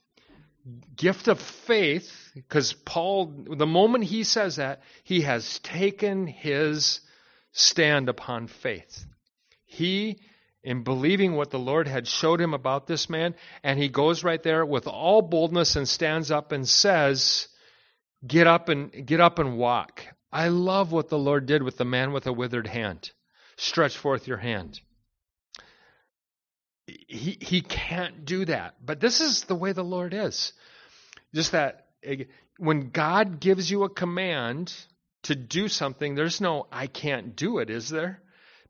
[0.95, 7.01] gift of faith, because Paul, the moment he says that, he has taken his
[7.51, 9.05] stand upon faith.
[9.65, 10.19] He,
[10.67, 14.43] in believing what the Lord had showed him about this man, and he goes right
[14.43, 17.47] there with all boldness and stands up and says,
[18.27, 20.03] Get up and get up and walk.
[20.29, 23.11] I love what the Lord did with the man with a withered hand.
[23.55, 24.81] Stretch forth your hand.
[26.85, 28.75] He, he can't do that.
[28.85, 30.51] But this is the way the Lord is.
[31.33, 31.85] Just that
[32.57, 34.73] when God gives you a command
[35.23, 38.21] to do something, there's no I can't do it, is there?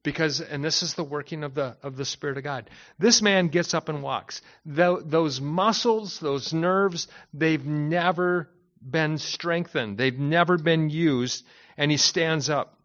[0.03, 2.69] Because and this is the working of the of the Spirit of God.
[2.99, 4.41] This man gets up and walks.
[4.65, 8.49] Those muscles, those nerves, they've never
[8.81, 9.97] been strengthened.
[9.97, 11.45] They've never been used.
[11.77, 12.79] And he stands up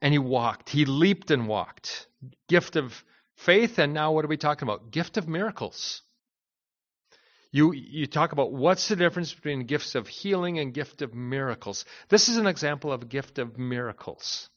[0.00, 0.70] and he walked.
[0.70, 2.06] He leaped and walked.
[2.48, 3.04] Gift of
[3.36, 3.78] faith.
[3.78, 4.90] And now what are we talking about?
[4.90, 6.02] Gift of miracles.
[7.52, 11.84] You, you talk about what's the difference between gifts of healing and gift of miracles.
[12.08, 14.48] This is an example of a gift of miracles,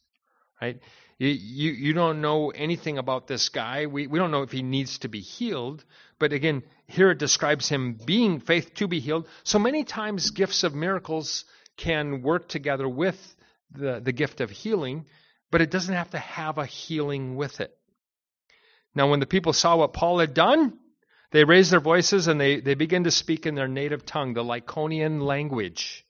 [0.62, 0.80] right?
[1.18, 3.86] You, you, don't know anything about this guy.
[3.86, 5.86] We, we don't know if he needs to be healed.
[6.20, 9.28] But again, here it describes him being faith to be healed.
[9.44, 11.46] So many times gifts of miracles
[11.78, 13.36] can work together with
[13.72, 15.06] the, the gift of healing,
[15.52, 17.76] but it doesn't have to have a healing with it.
[18.96, 20.78] Now, when the people saw what Paul had done,
[21.32, 24.44] they raised their voices and they, they begin to speak in their native tongue, the
[24.44, 26.03] Lycaonian language.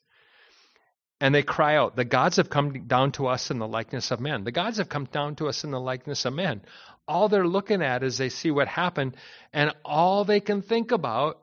[1.23, 4.19] And they cry out, The gods have come down to us in the likeness of
[4.19, 4.43] men.
[4.43, 6.61] The gods have come down to us in the likeness of men.
[7.07, 9.15] All they're looking at is they see what happened,
[9.53, 11.39] and all they can think about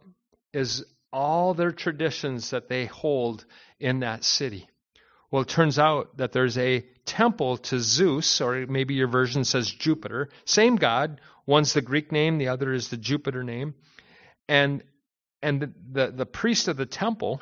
[0.52, 3.46] is all their traditions that they hold
[3.78, 4.68] in that city.
[5.30, 9.70] Well, it turns out that there's a temple to Zeus, or maybe your version says
[9.70, 10.28] Jupiter.
[10.44, 11.22] Same God.
[11.46, 13.74] One's the Greek name, the other is the Jupiter name.
[14.46, 14.82] And
[15.42, 17.40] and the, the, the priest of the temple,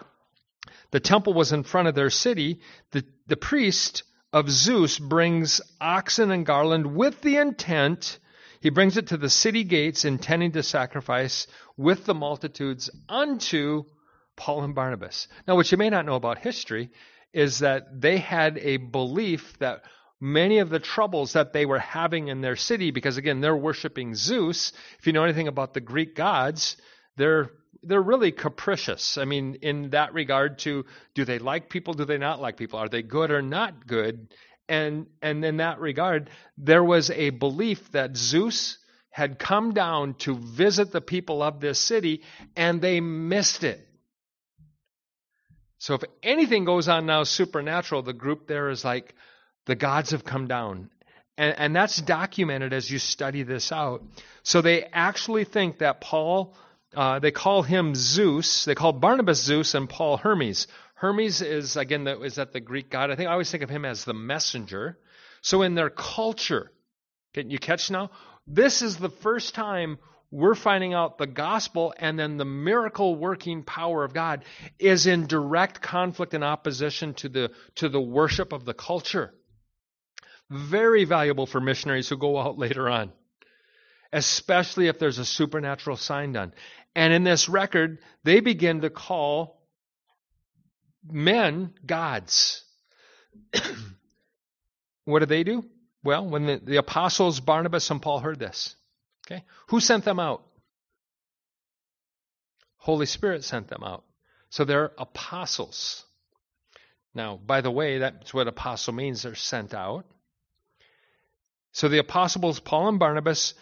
[0.90, 2.61] the temple was in front of their city.
[2.92, 8.18] The, the priest of Zeus brings oxen and garland with the intent,
[8.61, 11.46] he brings it to the city gates, intending to sacrifice
[11.77, 13.85] with the multitudes unto
[14.37, 15.29] Paul and Barnabas.
[15.46, 16.90] Now, what you may not know about history
[17.33, 19.83] is that they had a belief that
[20.20, 24.14] many of the troubles that they were having in their city, because again, they're worshiping
[24.14, 24.72] Zeus.
[24.98, 26.77] If you know anything about the Greek gods,
[27.16, 27.51] they're
[27.82, 29.18] they're really capricious.
[29.18, 31.94] I mean, in that regard, to do they like people?
[31.94, 32.78] Do they not like people?
[32.78, 34.34] Are they good or not good?
[34.68, 38.78] And and in that regard, there was a belief that Zeus
[39.10, 42.22] had come down to visit the people of this city,
[42.56, 43.84] and they missed it.
[45.78, 49.14] So if anything goes on now supernatural, the group there is like,
[49.66, 50.90] the gods have come down.
[51.36, 54.02] And, and that's documented as you study this out.
[54.42, 56.56] So they actually think that Paul,
[56.94, 58.64] uh, they call him Zeus.
[58.64, 60.66] They call Barnabas Zeus and Paul Hermes.
[60.94, 63.11] Hermes is, again, the, is that the Greek god?
[63.11, 64.98] I think I always think of him as the messenger.
[65.42, 66.72] So in their culture,
[67.35, 68.11] can you catch now?
[68.46, 69.98] This is the first time
[70.31, 74.44] we're finding out the gospel and then the miracle working power of God
[74.79, 79.33] is in direct conflict and opposition to the, to the worship of the culture.
[80.51, 83.12] Very valuable for missionaries who go out later on,
[84.12, 86.52] especially if there's a supernatural sign done.
[86.94, 89.62] And in this record, they begin to call
[91.04, 92.64] men gods.
[95.04, 95.64] what do they do?
[96.02, 98.74] Well, when the, the apostles Barnabas and Paul heard this,
[99.30, 99.44] Okay?
[99.68, 100.42] Who sent them out?
[102.78, 104.04] Holy Spirit sent them out.
[104.50, 106.04] So they're apostles.
[107.14, 109.22] Now, by the way, that's what apostle means.
[109.22, 110.06] They're sent out.
[111.72, 113.52] So the apostles, Paul and Barnabas,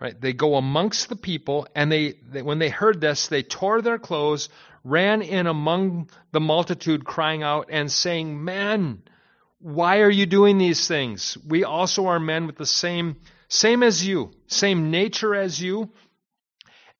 [0.00, 3.82] right, they go amongst the people, and they, they when they heard this, they tore
[3.82, 4.48] their clothes,
[4.84, 9.02] ran in among the multitude, crying out and saying, Men,
[9.60, 11.36] why are you doing these things?
[11.46, 13.16] We also are men with the same
[13.48, 15.90] same as you, same nature as you.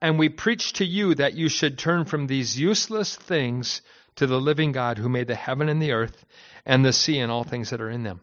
[0.01, 3.83] And we preach to you that you should turn from these useless things
[4.17, 6.25] to the living God who made the heaven and the earth
[6.65, 8.21] and the sea and all things that are in them.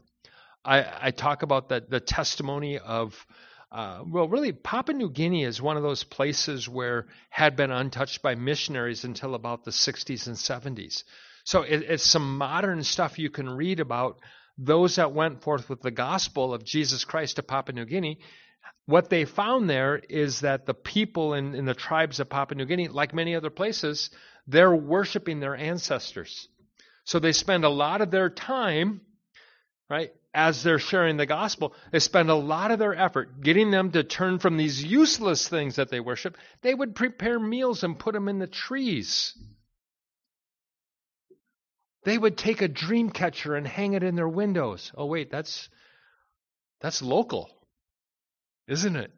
[0.63, 3.25] I, I talk about the, the testimony of,
[3.71, 8.21] uh, well, really, Papua New Guinea is one of those places where had been untouched
[8.21, 11.03] by missionaries until about the 60s and 70s.
[11.43, 14.17] So it, it's some modern stuff you can read about
[14.57, 18.19] those that went forth with the gospel of Jesus Christ to Papua New Guinea,
[18.85, 22.65] what they found there is that the people in, in the tribes of Papua New
[22.65, 24.09] Guinea, like many other places,
[24.47, 26.47] They're worshiping their ancestors.
[27.03, 29.01] So they spend a lot of their time,
[29.89, 33.91] right, as they're sharing the gospel, they spend a lot of their effort getting them
[33.91, 36.37] to turn from these useless things that they worship.
[36.61, 39.33] They would prepare meals and put them in the trees.
[42.03, 44.91] They would take a dream catcher and hang it in their windows.
[44.95, 45.69] Oh wait, that's
[46.81, 47.49] that's local.
[48.67, 49.11] Isn't it?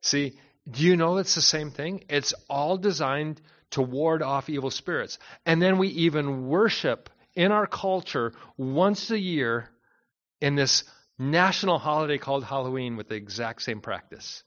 [0.00, 0.38] See,
[0.70, 2.04] do you know it's the same thing?
[2.08, 5.18] It's all designed to ward off evil spirits.
[5.44, 9.68] And then we even worship in our culture once a year
[10.44, 10.84] in this
[11.18, 14.42] national holiday called Halloween with the exact same practice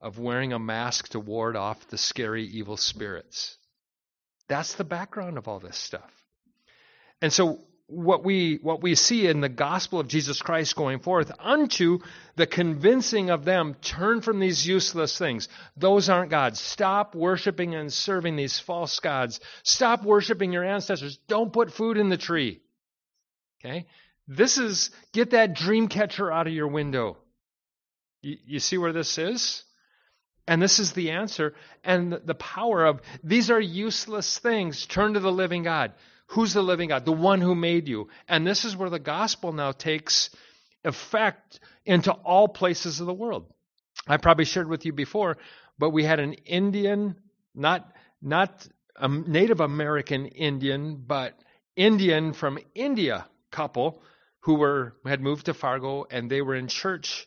[0.00, 3.58] of wearing a mask to ward off the scary evil spirits.
[4.48, 6.10] That's the background of all this stuff.
[7.20, 11.30] And so what we what we see in the gospel of Jesus Christ going forth
[11.38, 11.98] unto
[12.36, 15.50] the convincing of them turn from these useless things.
[15.76, 16.58] Those aren't gods.
[16.58, 19.40] Stop worshiping and serving these false gods.
[19.62, 21.18] Stop worshiping your ancestors.
[21.28, 22.62] Don't put food in the tree.
[23.62, 23.86] Okay
[24.28, 27.16] this is get that dream catcher out of your window
[28.22, 29.64] you, you see where this is
[30.48, 35.20] and this is the answer and the power of these are useless things turn to
[35.20, 35.92] the living god
[36.28, 37.04] Who's the living God?
[37.04, 38.08] The one who made you.
[38.28, 40.30] And this is where the gospel now takes
[40.84, 43.46] effect into all places of the world.
[44.06, 45.36] I probably shared with you before,
[45.78, 47.16] but we had an Indian,
[47.54, 51.38] not not a Native American Indian, but
[51.76, 54.02] Indian from India couple
[54.46, 57.26] who were had moved to Fargo and they were in church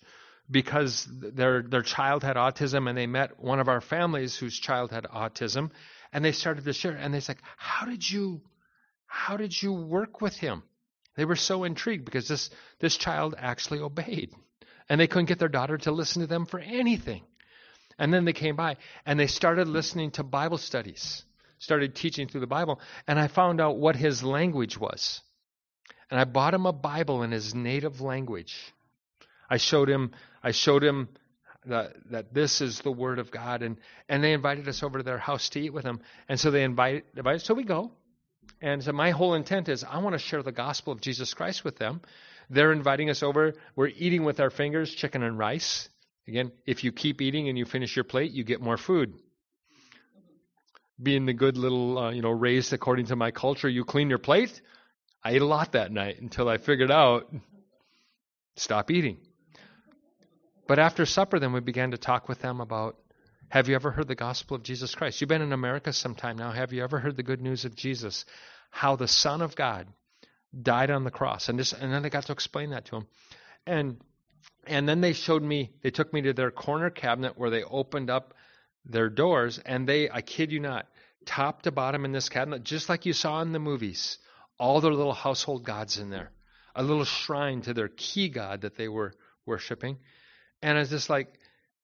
[0.49, 4.91] because their their child had autism and they met one of our families whose child
[4.91, 5.69] had autism
[6.12, 8.41] and they started to share and they said, "How did you
[9.10, 10.63] how did you work with him?
[11.15, 14.32] They were so intrigued because this, this child actually obeyed.
[14.88, 17.23] And they couldn't get their daughter to listen to them for anything.
[17.97, 21.25] And then they came by and they started listening to Bible studies,
[21.58, 22.79] started teaching through the Bible.
[23.08, 25.21] And I found out what his language was.
[26.09, 28.55] And I bought him a Bible in his native language.
[29.49, 30.11] I showed him,
[30.43, 31.09] I showed him
[31.65, 33.61] that, that this is the Word of God.
[33.61, 36.01] And, and they invited us over to their house to eat with them.
[36.27, 37.91] And so they invited, invited so we go.
[38.61, 41.63] And so my whole intent is I want to share the gospel of Jesus Christ
[41.63, 42.01] with them.
[42.49, 43.53] They're inviting us over.
[43.75, 45.87] We're eating with our fingers chicken and rice.
[46.27, 49.13] Again, if you keep eating and you finish your plate, you get more food.
[51.01, 54.19] Being the good little, uh, you know, raised according to my culture, you clean your
[54.19, 54.61] plate.
[55.23, 57.34] I ate a lot that night until I figured out
[58.55, 59.17] stop eating.
[60.67, 62.97] But after supper, then we began to talk with them about
[63.49, 65.19] have you ever heard the gospel of Jesus Christ?
[65.19, 66.51] You've been in America some time now.
[66.51, 68.25] Have you ever heard the good news of Jesus?
[68.69, 69.88] How the Son of God
[70.62, 71.49] died on the cross.
[71.49, 73.08] And this and then I got to explain that to them.
[73.65, 73.97] And
[74.67, 78.10] and then they showed me they took me to their corner cabinet where they opened
[78.10, 78.36] up
[78.86, 80.88] their doors and they I kid you not,
[81.25, 84.19] top to bottom in this cabinet, just like you saw in the movies,
[84.59, 86.31] all their little household gods in there.
[86.75, 89.13] A little shrine to their key god that they were
[89.45, 89.97] worshiping.
[90.61, 91.39] And it's just like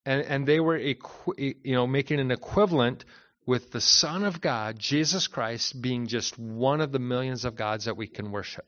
[0.05, 3.05] and, and they were equi- you know making an equivalent
[3.45, 7.85] with the Son of God, Jesus Christ, being just one of the millions of gods
[7.85, 8.65] that we can worship.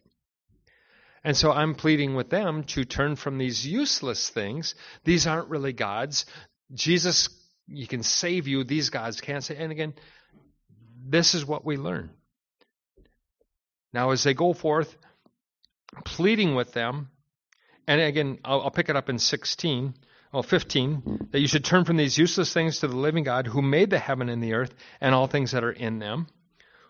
[1.23, 4.75] And so I'm pleading with them to turn from these useless things.
[5.03, 6.25] These aren't really gods.
[6.73, 7.29] Jesus,
[7.67, 8.63] you can save you.
[8.63, 9.59] These gods can't save.
[9.59, 9.93] And again,
[11.07, 12.11] this is what we learn.
[13.93, 14.95] Now, as they go forth,
[16.05, 17.09] pleading with them,
[17.87, 19.93] and again, I'll, I'll pick it up in 16
[20.33, 23.61] well, 15, that you should turn from these useless things to the living God who
[23.61, 26.27] made the heaven and the earth and all things that are in them,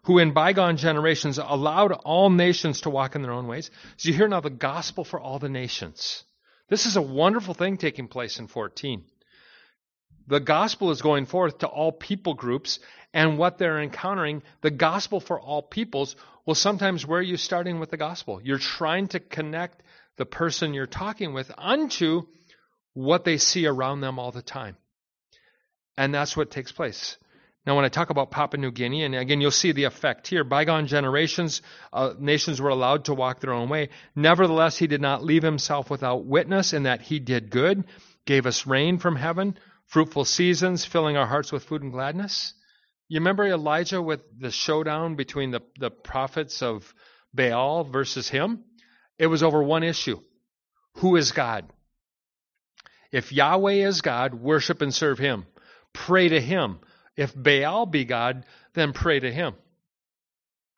[0.03, 3.69] who in bygone generations allowed all nations to walk in their own ways.
[3.97, 6.23] So you hear now the gospel for all the nations.
[6.67, 9.03] This is a wonderful thing taking place in 14.
[10.27, 12.79] The gospel is going forth to all people groups,
[13.13, 17.81] and what they're encountering, the gospel for all peoples, well, sometimes where are you starting
[17.81, 18.39] with the gospel?
[18.41, 19.83] You're trying to connect
[20.15, 22.23] the person you're talking with unto
[22.93, 24.77] what they see around them all the time.
[25.97, 27.17] And that's what takes place.
[27.65, 30.45] Now, when I talk about Papua New Guinea, and again, you'll see the effect here.
[30.45, 33.89] Bygone generations, uh, nations were allowed to walk their own way.
[34.15, 37.83] Nevertheless, he did not leave himself without witness in that he did good,
[38.25, 42.53] gave us rain from heaven, fruitful seasons, filling our hearts with food and gladness.
[43.09, 46.93] You remember Elijah with the showdown between the, the prophets of
[47.33, 48.63] Baal versus him?
[49.17, 50.19] It was over one issue
[50.95, 51.71] Who is God?
[53.11, 55.45] If Yahweh is God, worship and serve him.
[55.93, 56.79] Pray to him.
[57.15, 59.55] If Baal be God, then pray to him.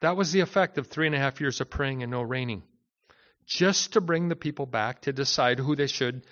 [0.01, 2.63] That was the effect of three and a half years of praying and no raining.
[3.45, 6.23] Just to bring the people back to decide who they should,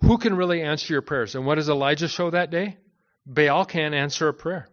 [0.00, 1.34] who can really answer your prayers.
[1.34, 2.78] And what does Elijah show that day?
[3.26, 4.66] Baal can't answer a prayer.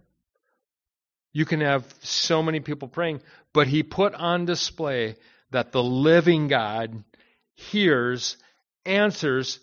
[1.31, 3.21] You can have so many people praying,
[3.53, 5.15] but he put on display
[5.51, 7.03] that the living God
[7.55, 8.37] hears,
[8.85, 9.59] answers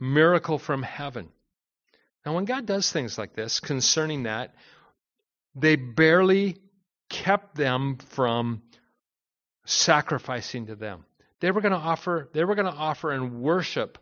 [0.00, 1.28] miracle from heaven.
[2.24, 4.54] Now, when God does things like this concerning that,
[5.54, 6.56] they barely
[7.10, 8.62] kept them from
[9.66, 11.04] sacrificing to them.
[11.40, 13.98] They were going to offer, they were going to offer and worship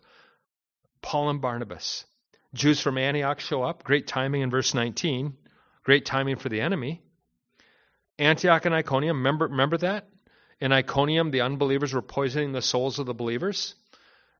[1.02, 2.04] Paul and Barnabas.
[2.54, 3.82] Jews from Antioch show up.
[3.82, 5.36] Great timing in verse 19.
[5.84, 7.02] Great timing for the enemy.
[8.18, 10.08] Antioch and Iconium, remember, remember that?
[10.60, 13.74] In Iconium, the unbelievers were poisoning the souls of the believers.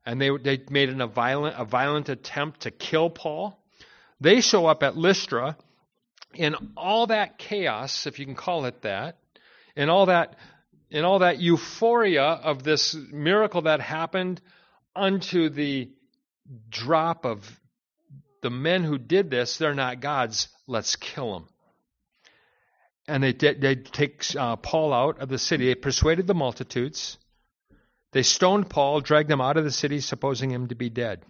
[0.07, 3.59] And they, they made an, a, violent, a violent attempt to kill Paul.
[4.21, 5.57] They show up at Lystra
[6.35, 9.19] in all that chaos, if you can call it that,
[9.77, 10.37] in all that,
[10.91, 14.41] in all that euphoria of this miracle that happened
[14.95, 15.91] unto the
[16.69, 17.61] drop of
[18.43, 21.49] the men who did this, they're not gods, let's kill them.
[23.09, 25.67] And they, they take uh, Paul out of the city.
[25.67, 27.19] They persuaded the multitudes.
[28.13, 31.25] They stoned Paul, dragged him out of the city, supposing him to be dead.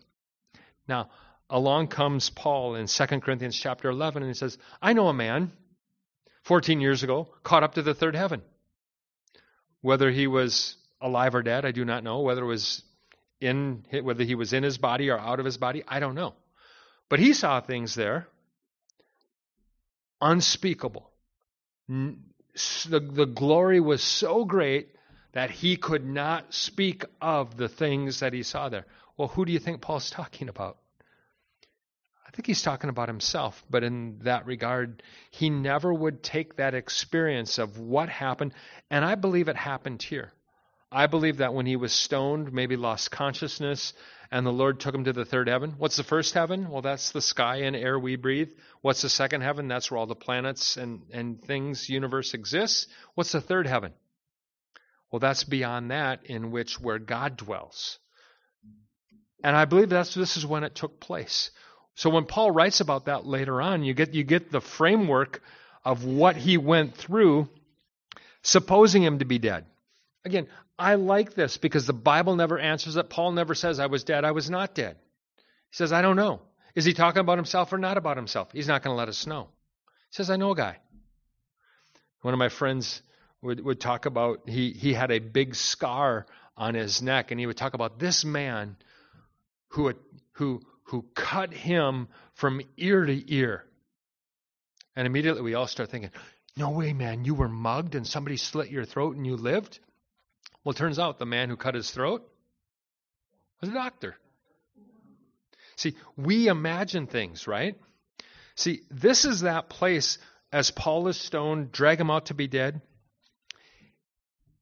[0.88, 1.10] Now,
[1.48, 5.52] along comes Paul in 2 Corinthians chapter 11, and he says, I know a man
[6.42, 8.42] 14 years ago caught up to the third heaven.
[9.80, 12.20] Whether he was alive or dead, I do not know.
[12.20, 12.82] Whether it was
[13.40, 16.34] in whether he was in his body or out of his body, I don't know.
[17.12, 18.26] But he saw things there
[20.22, 21.10] unspeakable.
[21.86, 24.88] The, the glory was so great
[25.32, 28.86] that he could not speak of the things that he saw there.
[29.18, 30.78] Well, who do you think Paul's talking about?
[32.26, 36.72] I think he's talking about himself, but in that regard, he never would take that
[36.72, 38.54] experience of what happened,
[38.90, 40.32] and I believe it happened here.
[40.90, 43.92] I believe that when he was stoned, maybe lost consciousness,
[44.32, 45.74] and the Lord took him to the third heaven.
[45.76, 46.70] What's the first heaven?
[46.70, 48.50] Well, that's the sky and air we breathe.
[48.80, 49.68] What's the second heaven?
[49.68, 52.86] That's where all the planets and, and things, universe exists.
[53.14, 53.92] What's the third heaven?
[55.10, 57.98] Well, that's beyond that, in which where God dwells.
[59.44, 61.50] And I believe that's this is when it took place.
[61.94, 65.42] So when Paul writes about that later on, you get you get the framework
[65.84, 67.50] of what he went through,
[68.42, 69.66] supposing him to be dead.
[70.24, 70.46] Again,
[70.78, 73.10] I like this because the Bible never answers it.
[73.10, 74.96] Paul never says, I was dead, I was not dead.
[75.70, 76.40] He says, I don't know.
[76.74, 78.48] Is he talking about himself or not about himself?
[78.52, 79.48] He's not going to let us know.
[80.10, 80.78] He says, I know a guy.
[82.22, 83.02] One of my friends
[83.42, 87.46] would, would talk about, he, he had a big scar on his neck, and he
[87.46, 88.76] would talk about this man
[89.68, 89.92] who,
[90.32, 93.64] who, who cut him from ear to ear.
[94.94, 96.10] And immediately we all start thinking,
[96.56, 99.80] no way, man, you were mugged and somebody slit your throat and you lived?
[100.64, 102.28] Well, it turns out the man who cut his throat
[103.60, 104.16] was a doctor.
[105.76, 107.76] See, we imagine things, right?
[108.54, 110.18] See, this is that place
[110.52, 112.82] as Paul is stoned, drag him out to be dead.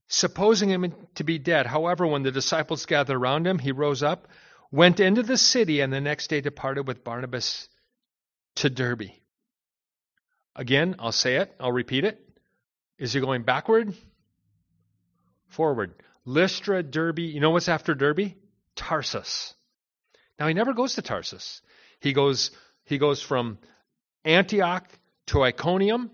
[0.06, 4.28] Supposing him to be dead, however, when the disciples gathered around him, he rose up,
[4.70, 7.68] went into the city, and the next day departed with Barnabas
[8.56, 9.10] to Derbe.
[10.56, 12.20] Again, I'll say it, I'll repeat it.
[12.98, 13.94] Is he going backward?
[15.50, 15.94] Forward.
[16.24, 17.18] Lystra, Derbe.
[17.18, 18.34] You know what's after Derbe?
[18.76, 19.54] Tarsus.
[20.38, 21.60] Now he never goes to Tarsus.
[22.00, 22.50] He goes
[22.84, 23.58] he goes from
[24.24, 24.88] Antioch
[25.26, 26.10] to Iconium,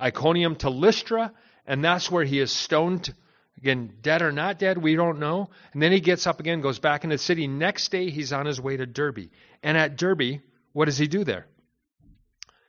[0.00, 1.32] Iconium to Lystra,
[1.66, 3.14] and that's where he is stoned.
[3.58, 5.48] Again, dead or not dead, we don't know.
[5.72, 7.46] And then he gets up again, goes back into the city.
[7.46, 9.30] Next day, he's on his way to Derbe.
[9.62, 10.40] And at Derbe,
[10.72, 11.46] what does he do there?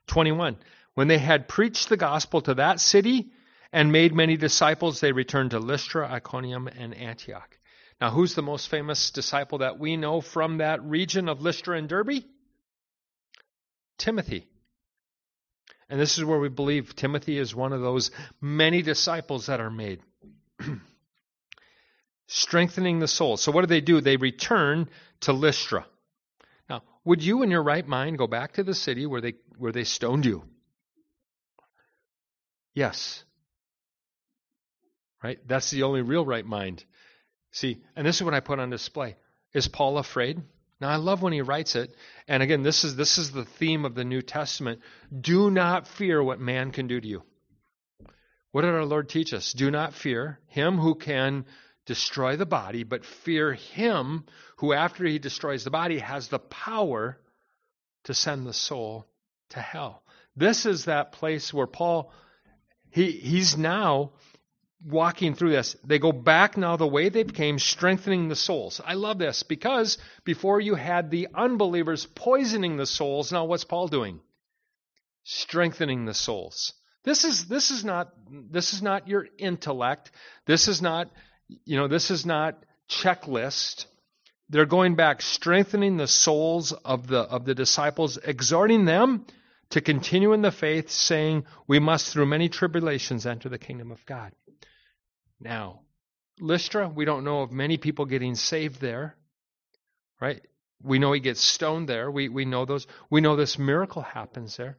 [0.07, 0.57] 21.
[0.93, 3.31] When they had preached the gospel to that city
[3.71, 7.57] and made many disciples, they returned to Lystra, Iconium, and Antioch.
[7.99, 11.87] Now, who's the most famous disciple that we know from that region of Lystra and
[11.87, 12.23] Derbe?
[13.97, 14.47] Timothy.
[15.89, 18.11] And this is where we believe Timothy is one of those
[18.41, 20.01] many disciples that are made.
[22.27, 23.37] Strengthening the soul.
[23.37, 24.01] So, what do they do?
[24.01, 24.89] They return
[25.21, 25.85] to Lystra.
[26.69, 29.71] Now, would you, in your right mind, go back to the city where they, where
[29.71, 30.43] they stoned you?
[32.73, 33.24] Yes.
[35.25, 35.39] Right?
[35.47, 36.85] That's the only real right mind.
[37.51, 39.15] See, and this is what I put on display.
[39.55, 40.39] Is Paul afraid?
[40.79, 41.95] Now I love when he writes it.
[42.27, 44.81] And again, this is this is the theme of the New Testament.
[45.19, 47.23] Do not fear what man can do to you.
[48.51, 49.51] What did our Lord teach us?
[49.53, 51.45] Do not fear him who can
[51.87, 54.25] destroy the body, but fear him
[54.57, 57.17] who after he destroys the body has the power
[58.03, 59.07] to send the soul
[59.49, 60.03] to hell.
[60.35, 62.11] This is that place where Paul
[62.91, 64.11] he he's now
[64.85, 65.75] walking through this.
[65.83, 68.79] They go back now the way they came, strengthening the souls.
[68.85, 73.87] I love this because before you had the unbelievers poisoning the souls, now what's Paul
[73.87, 74.19] doing?
[75.23, 76.73] Strengthening the souls.
[77.03, 80.11] This is this is not this is not your intellect.
[80.45, 81.09] This is not
[81.47, 83.85] you know this is not checklist.
[84.49, 89.25] They're going back strengthening the souls of the of the disciples, exhorting them
[89.71, 94.05] to continue in the faith, saying, "We must through many tribulations enter the kingdom of
[94.05, 94.31] God."
[95.39, 95.81] Now,
[96.39, 99.15] Lystra, we don't know of many people getting saved there.
[100.19, 100.41] Right?
[100.81, 102.09] We know he gets stoned there.
[102.11, 102.87] We we know those.
[103.09, 104.77] We know this miracle happens there.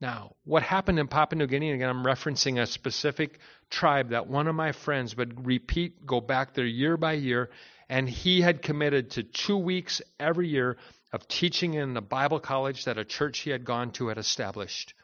[0.00, 4.46] Now, what happened in Papua New Guinea, again, I'm referencing a specific tribe that one
[4.46, 7.50] of my friends would repeat, go back there year by year,
[7.88, 10.76] and he had committed to two weeks every year
[11.12, 14.94] of teaching in the Bible college that a church he had gone to had established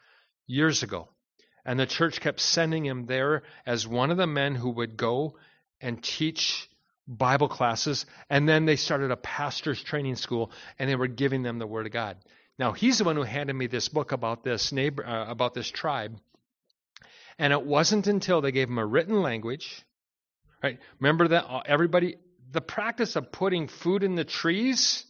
[0.47, 1.09] years ago.
[1.65, 5.37] And the church kept sending him there as one of the men who would go
[5.81, 6.69] and teach
[7.07, 8.05] Bible classes.
[8.29, 11.85] And then they started a pastor's training school and they were giving them the Word
[11.85, 12.17] of God.
[12.57, 15.69] Now he's the one who handed me this book about this neighbor, uh, about this
[15.69, 16.17] tribe,
[17.37, 19.83] and it wasn't until they gave him a written language,
[20.63, 20.79] right?
[20.99, 22.15] Remember that uh, everybody,
[22.51, 25.05] the practice of putting food in the trees,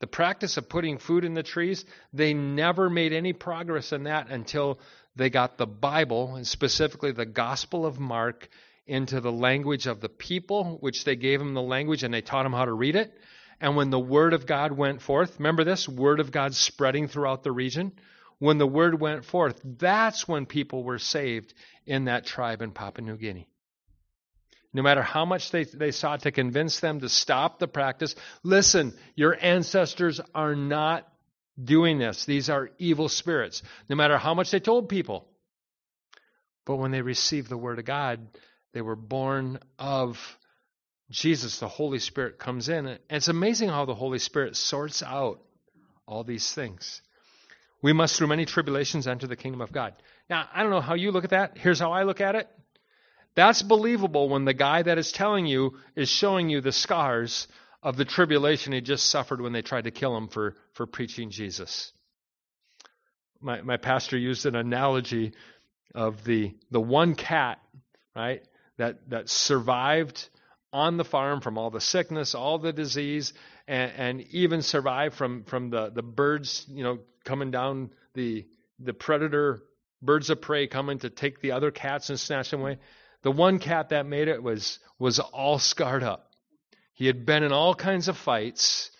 [0.00, 4.28] the practice of putting food in the trees, they never made any progress in that
[4.28, 4.78] until
[5.16, 8.48] they got the Bible and specifically the Gospel of Mark
[8.86, 12.42] into the language of the people, which they gave them the language and they taught
[12.42, 13.12] them how to read it.
[13.60, 17.42] And when the word of God went forth, remember this word of God spreading throughout
[17.42, 17.92] the region?
[18.38, 21.54] When the word went forth, that's when people were saved
[21.86, 23.48] in that tribe in Papua New Guinea.
[24.72, 28.92] No matter how much they, they sought to convince them to stop the practice, listen,
[29.14, 31.06] your ancestors are not
[31.62, 32.24] doing this.
[32.24, 33.62] These are evil spirits.
[33.88, 35.28] No matter how much they told people.
[36.64, 38.26] But when they received the word of God,
[38.72, 40.18] they were born of
[41.10, 42.86] Jesus, the Holy Spirit, comes in.
[42.86, 45.40] And it's amazing how the Holy Spirit sorts out
[46.06, 47.02] all these things.
[47.82, 49.94] We must, through many tribulations, enter the kingdom of God.
[50.30, 51.58] Now, I don't know how you look at that.
[51.58, 52.48] Here's how I look at it.
[53.34, 57.46] That's believable when the guy that is telling you is showing you the scars
[57.84, 61.30] of the tribulation he just suffered when they tried to kill him for, for preaching
[61.30, 61.92] Jesus.
[63.40, 65.34] My, my pastor used an analogy
[65.94, 67.60] of the, the one cat,
[68.16, 68.42] right,
[68.78, 70.28] that, that survived
[70.72, 73.32] on the farm from all the sickness, all the disease,
[73.68, 78.44] and, and even survive from, from the, the birds, you know, coming down the
[78.78, 79.62] the predator
[80.02, 82.78] birds of prey coming to take the other cats and snatch them away.
[83.22, 86.30] The one cat that made it was was all scarred up.
[86.94, 88.90] He had been in all kinds of fights,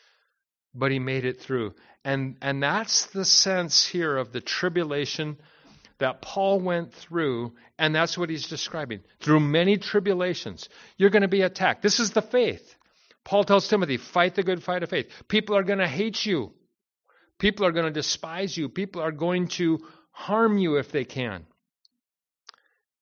[0.74, 1.74] but he made it through.
[2.04, 5.38] And and that's the sense here of the tribulation
[5.98, 9.00] that Paul went through, and that's what he's describing.
[9.20, 11.82] Through many tribulations, you're going to be attacked.
[11.82, 12.74] This is the faith.
[13.24, 15.10] Paul tells Timothy, fight the good fight of faith.
[15.28, 16.52] People are going to hate you.
[17.38, 18.68] People are going to despise you.
[18.68, 19.78] People are going to
[20.10, 21.46] harm you if they can.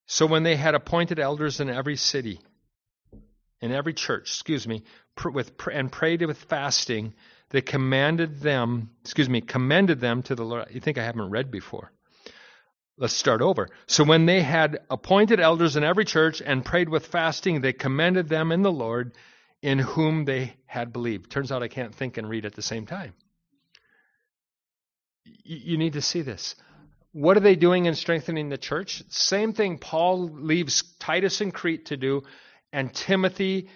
[0.06, 2.40] So when they had appointed elders in every city,
[3.62, 4.82] in every church, excuse me,
[5.24, 7.14] with and prayed with fasting,
[7.50, 10.66] they commanded them, excuse me, commended them to the Lord.
[10.70, 11.92] You think I haven't read before?
[12.98, 13.68] Let's start over.
[13.86, 18.28] So when they had appointed elders in every church and prayed with fasting, they commended
[18.28, 19.12] them in the Lord
[19.62, 21.30] in whom they had believed.
[21.30, 23.14] Turns out I can't think and read at the same time.
[25.44, 26.56] You need to see this.
[27.12, 29.02] What are they doing in strengthening the church?
[29.08, 32.22] Same thing Paul leaves Titus in Crete to do
[32.72, 33.68] and Timothy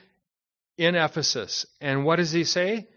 [0.79, 1.67] in Ephesus.
[1.81, 2.89] And what does he say?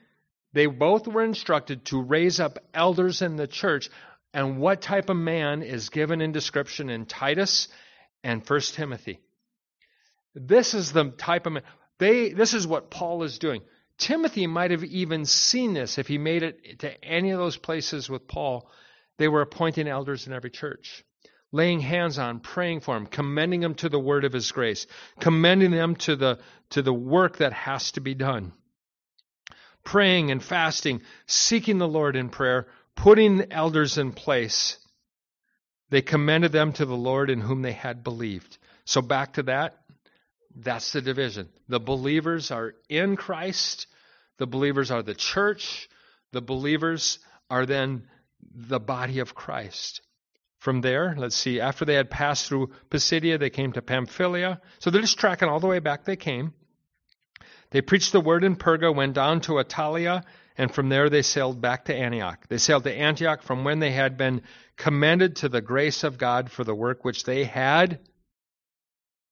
[0.53, 3.89] They both were instructed to raise up elders in the church
[4.33, 7.67] and what type of man is given in description in Titus
[8.23, 9.19] and First Timothy.
[10.35, 11.63] This is the type of man.
[11.97, 13.61] They, this is what Paul is doing.
[13.97, 18.09] Timothy might have even seen this if he made it to any of those places
[18.09, 18.69] with Paul.
[19.17, 21.03] They were appointing elders in every church,
[21.51, 24.85] laying hands on, praying for them, commending them to the word of his grace,
[25.19, 26.39] commending them to the,
[26.71, 28.53] to the work that has to be done.
[29.83, 34.77] Praying and fasting, seeking the Lord in prayer, putting elders in place,
[35.89, 38.57] they commended them to the Lord in whom they had believed.
[38.85, 39.75] So back to that,
[40.55, 41.49] that's the division.
[41.67, 43.87] The believers are in Christ,
[44.37, 45.89] the believers are the church,
[46.31, 47.19] the believers
[47.49, 48.03] are then
[48.53, 50.01] the body of Christ.
[50.60, 54.60] From there, let's see, after they had passed through Pisidia, they came to Pamphylia.
[54.80, 56.53] So they're just tracking all the way back they came.
[57.72, 60.24] They preached the word in Perga, went down to Attalia,
[60.57, 62.45] and from there they sailed back to Antioch.
[62.49, 64.41] They sailed to Antioch from when they had been
[64.76, 67.99] commended to the grace of God for the work which they had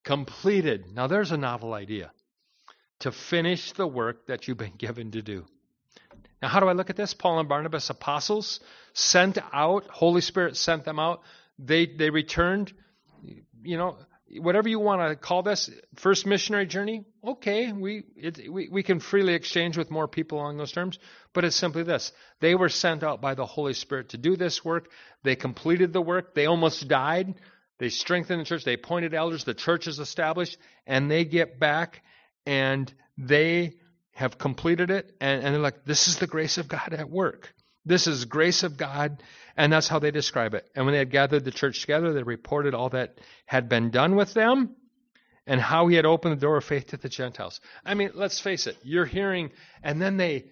[0.05, 0.93] completed.
[0.93, 2.11] Now there's a novel idea.
[3.01, 5.45] To finish the work that you've been given to do.
[6.41, 7.13] Now, how do I look at this?
[7.13, 8.59] Paul and Barnabas, apostles,
[8.93, 11.21] sent out, Holy Spirit sent them out.
[11.57, 12.73] They they returned,
[13.63, 13.97] you know,
[14.39, 17.05] whatever you want to call this, first missionary journey.
[17.25, 20.99] Okay, we it, we we can freely exchange with more people along those terms,
[21.33, 24.63] but it's simply this: they were sent out by the Holy Spirit to do this
[24.63, 24.89] work.
[25.23, 26.35] They completed the work.
[26.35, 27.33] They almost died.
[27.79, 28.63] They strengthened the church.
[28.63, 29.43] They appointed elders.
[29.43, 32.03] The church is established, and they get back
[32.45, 33.73] and they
[34.17, 37.53] have completed it, and, and they're like, "This is the grace of God at work."
[37.85, 39.23] This is grace of God,
[39.55, 40.69] and that's how they describe it.
[40.75, 44.15] And when they had gathered the church together, they reported all that had been done
[44.15, 44.75] with them
[45.45, 47.61] and how he had opened the door of faith to the Gentiles.
[47.85, 48.75] I mean, let's face it.
[48.83, 49.51] You're hearing,
[49.81, 50.47] and then they,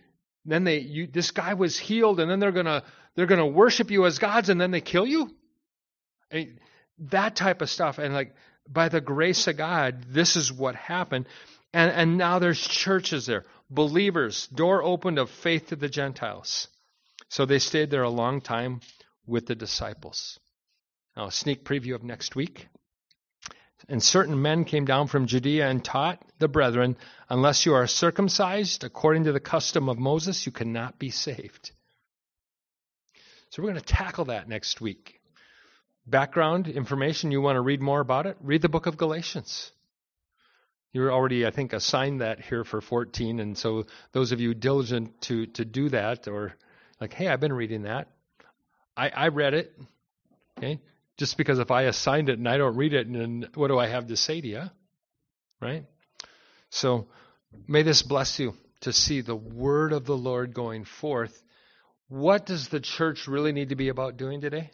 [0.46, 2.84] then they, you, this guy was healed, and then they're gonna,
[3.16, 5.30] they're gonna worship you as gods, and then they kill you.
[6.32, 6.60] I mean,
[7.10, 8.34] that type of stuff, and like
[8.70, 11.26] by the grace of God, this is what happened.
[11.74, 16.68] And, and now there's churches there, believers, door opened of faith to the Gentiles.
[17.30, 18.82] So they stayed there a long time
[19.26, 20.40] with the disciples.
[21.16, 22.68] Now, a sneak preview of next week.
[23.88, 26.98] And certain men came down from Judea and taught the brethren,
[27.30, 31.72] unless you are circumcised according to the custom of Moses, you cannot be saved.
[33.50, 35.20] So we're going to tackle that next week.
[36.08, 38.38] Background information, you want to read more about it?
[38.42, 39.72] Read the book of Galatians.
[40.96, 45.20] You're already, I think, assigned that here for 14, and so those of you diligent
[45.24, 46.54] to, to do that or
[47.02, 48.08] like, hey, I've been reading that.
[48.96, 49.78] I, I read it.
[50.58, 50.80] Okay?
[51.18, 53.88] Just because if I assigned it and I don't read it, and what do I
[53.88, 54.62] have to say to you?
[55.62, 55.84] Right?
[56.70, 57.08] So
[57.68, 61.44] may this bless you to see the word of the Lord going forth.
[62.08, 64.72] What does the church really need to be about doing today?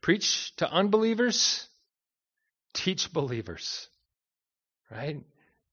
[0.00, 1.68] Preach to unbelievers,
[2.72, 3.88] teach believers.
[4.90, 5.18] Right?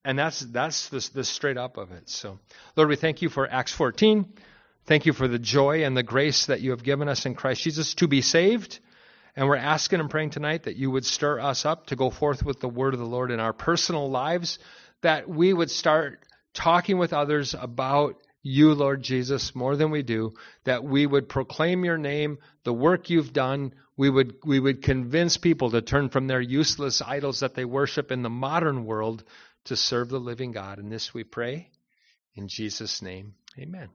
[0.03, 2.09] And that's that's the, the straight up of it.
[2.09, 2.39] So,
[2.75, 4.25] Lord, we thank you for Acts 14.
[4.85, 7.61] Thank you for the joy and the grace that you have given us in Christ
[7.61, 8.79] Jesus to be saved.
[9.35, 12.43] And we're asking and praying tonight that you would stir us up to go forth
[12.43, 14.59] with the word of the Lord in our personal lives,
[15.01, 16.19] that we would start
[16.53, 20.33] talking with others about you, Lord Jesus, more than we do,
[20.63, 23.73] that we would proclaim your name, the work you've done.
[23.95, 28.11] We would, we would convince people to turn from their useless idols that they worship
[28.11, 29.23] in the modern world
[29.65, 30.79] to serve the living God.
[30.79, 31.69] And this we pray
[32.35, 33.35] in Jesus' name.
[33.59, 33.89] Amen.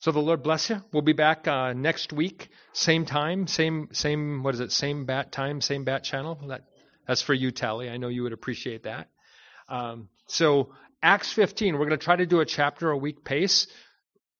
[0.00, 0.80] So the Lord bless you.
[0.92, 4.72] We'll be back uh, next week, same time, same same what is it?
[4.72, 6.38] Same bat time, same bat channel.
[6.48, 6.64] That
[7.06, 7.90] that's for you, Tally.
[7.90, 9.08] I know you would appreciate that.
[9.68, 10.70] Um, so
[11.02, 13.66] Acts 15, we're going to try to do a chapter a week pace.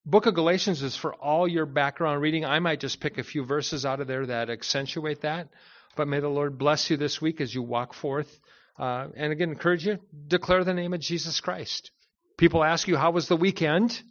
[0.07, 2.45] Book of Galatians is for all your background reading.
[2.45, 5.49] I might just pick a few verses out of there that accentuate that.
[5.97, 8.41] But may the Lord bless you this week as you walk forth.
[8.81, 11.91] Uh, and again, encourage you, declare the name of Jesus Christ.
[12.39, 14.03] People ask you, how was the weekend?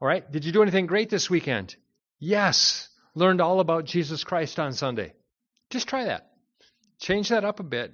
[0.00, 0.28] All right.
[0.32, 1.76] Did you do anything great this weekend?
[2.18, 2.88] Yes.
[3.14, 5.12] Learned all about Jesus Christ on Sunday.
[5.70, 6.28] Just try that.
[6.98, 7.92] Change that up a bit.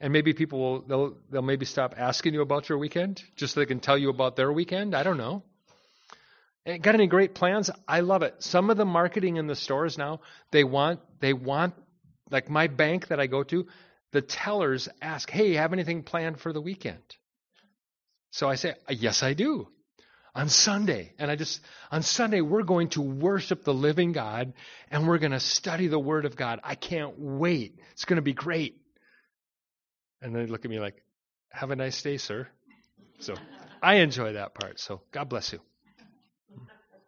[0.00, 3.60] And maybe people will they'll they'll maybe stop asking you about your weekend just so
[3.60, 4.96] they can tell you about their weekend.
[4.96, 5.44] I don't know.
[6.66, 7.70] And got any great plans?
[7.86, 8.34] I love it.
[8.40, 10.20] Some of the marketing in the stores now,
[10.50, 11.74] they want they want
[12.30, 13.66] like my bank that I go to,
[14.16, 17.04] the tellers ask, "Hey, have anything planned for the weekend?"
[18.30, 19.68] So I say, "Yes, I do."
[20.36, 21.14] on Sunday.
[21.18, 21.60] And I just,
[21.90, 24.52] on Sunday, we're going to worship the living God
[24.90, 26.60] and we're going to study the Word of God.
[26.62, 27.80] I can't wait.
[27.92, 28.76] It's going to be great.
[30.20, 31.02] And they look at me like,
[31.48, 32.46] have a nice day, sir.
[33.20, 33.34] So
[33.82, 34.78] I enjoy that part.
[34.78, 35.60] So God bless you.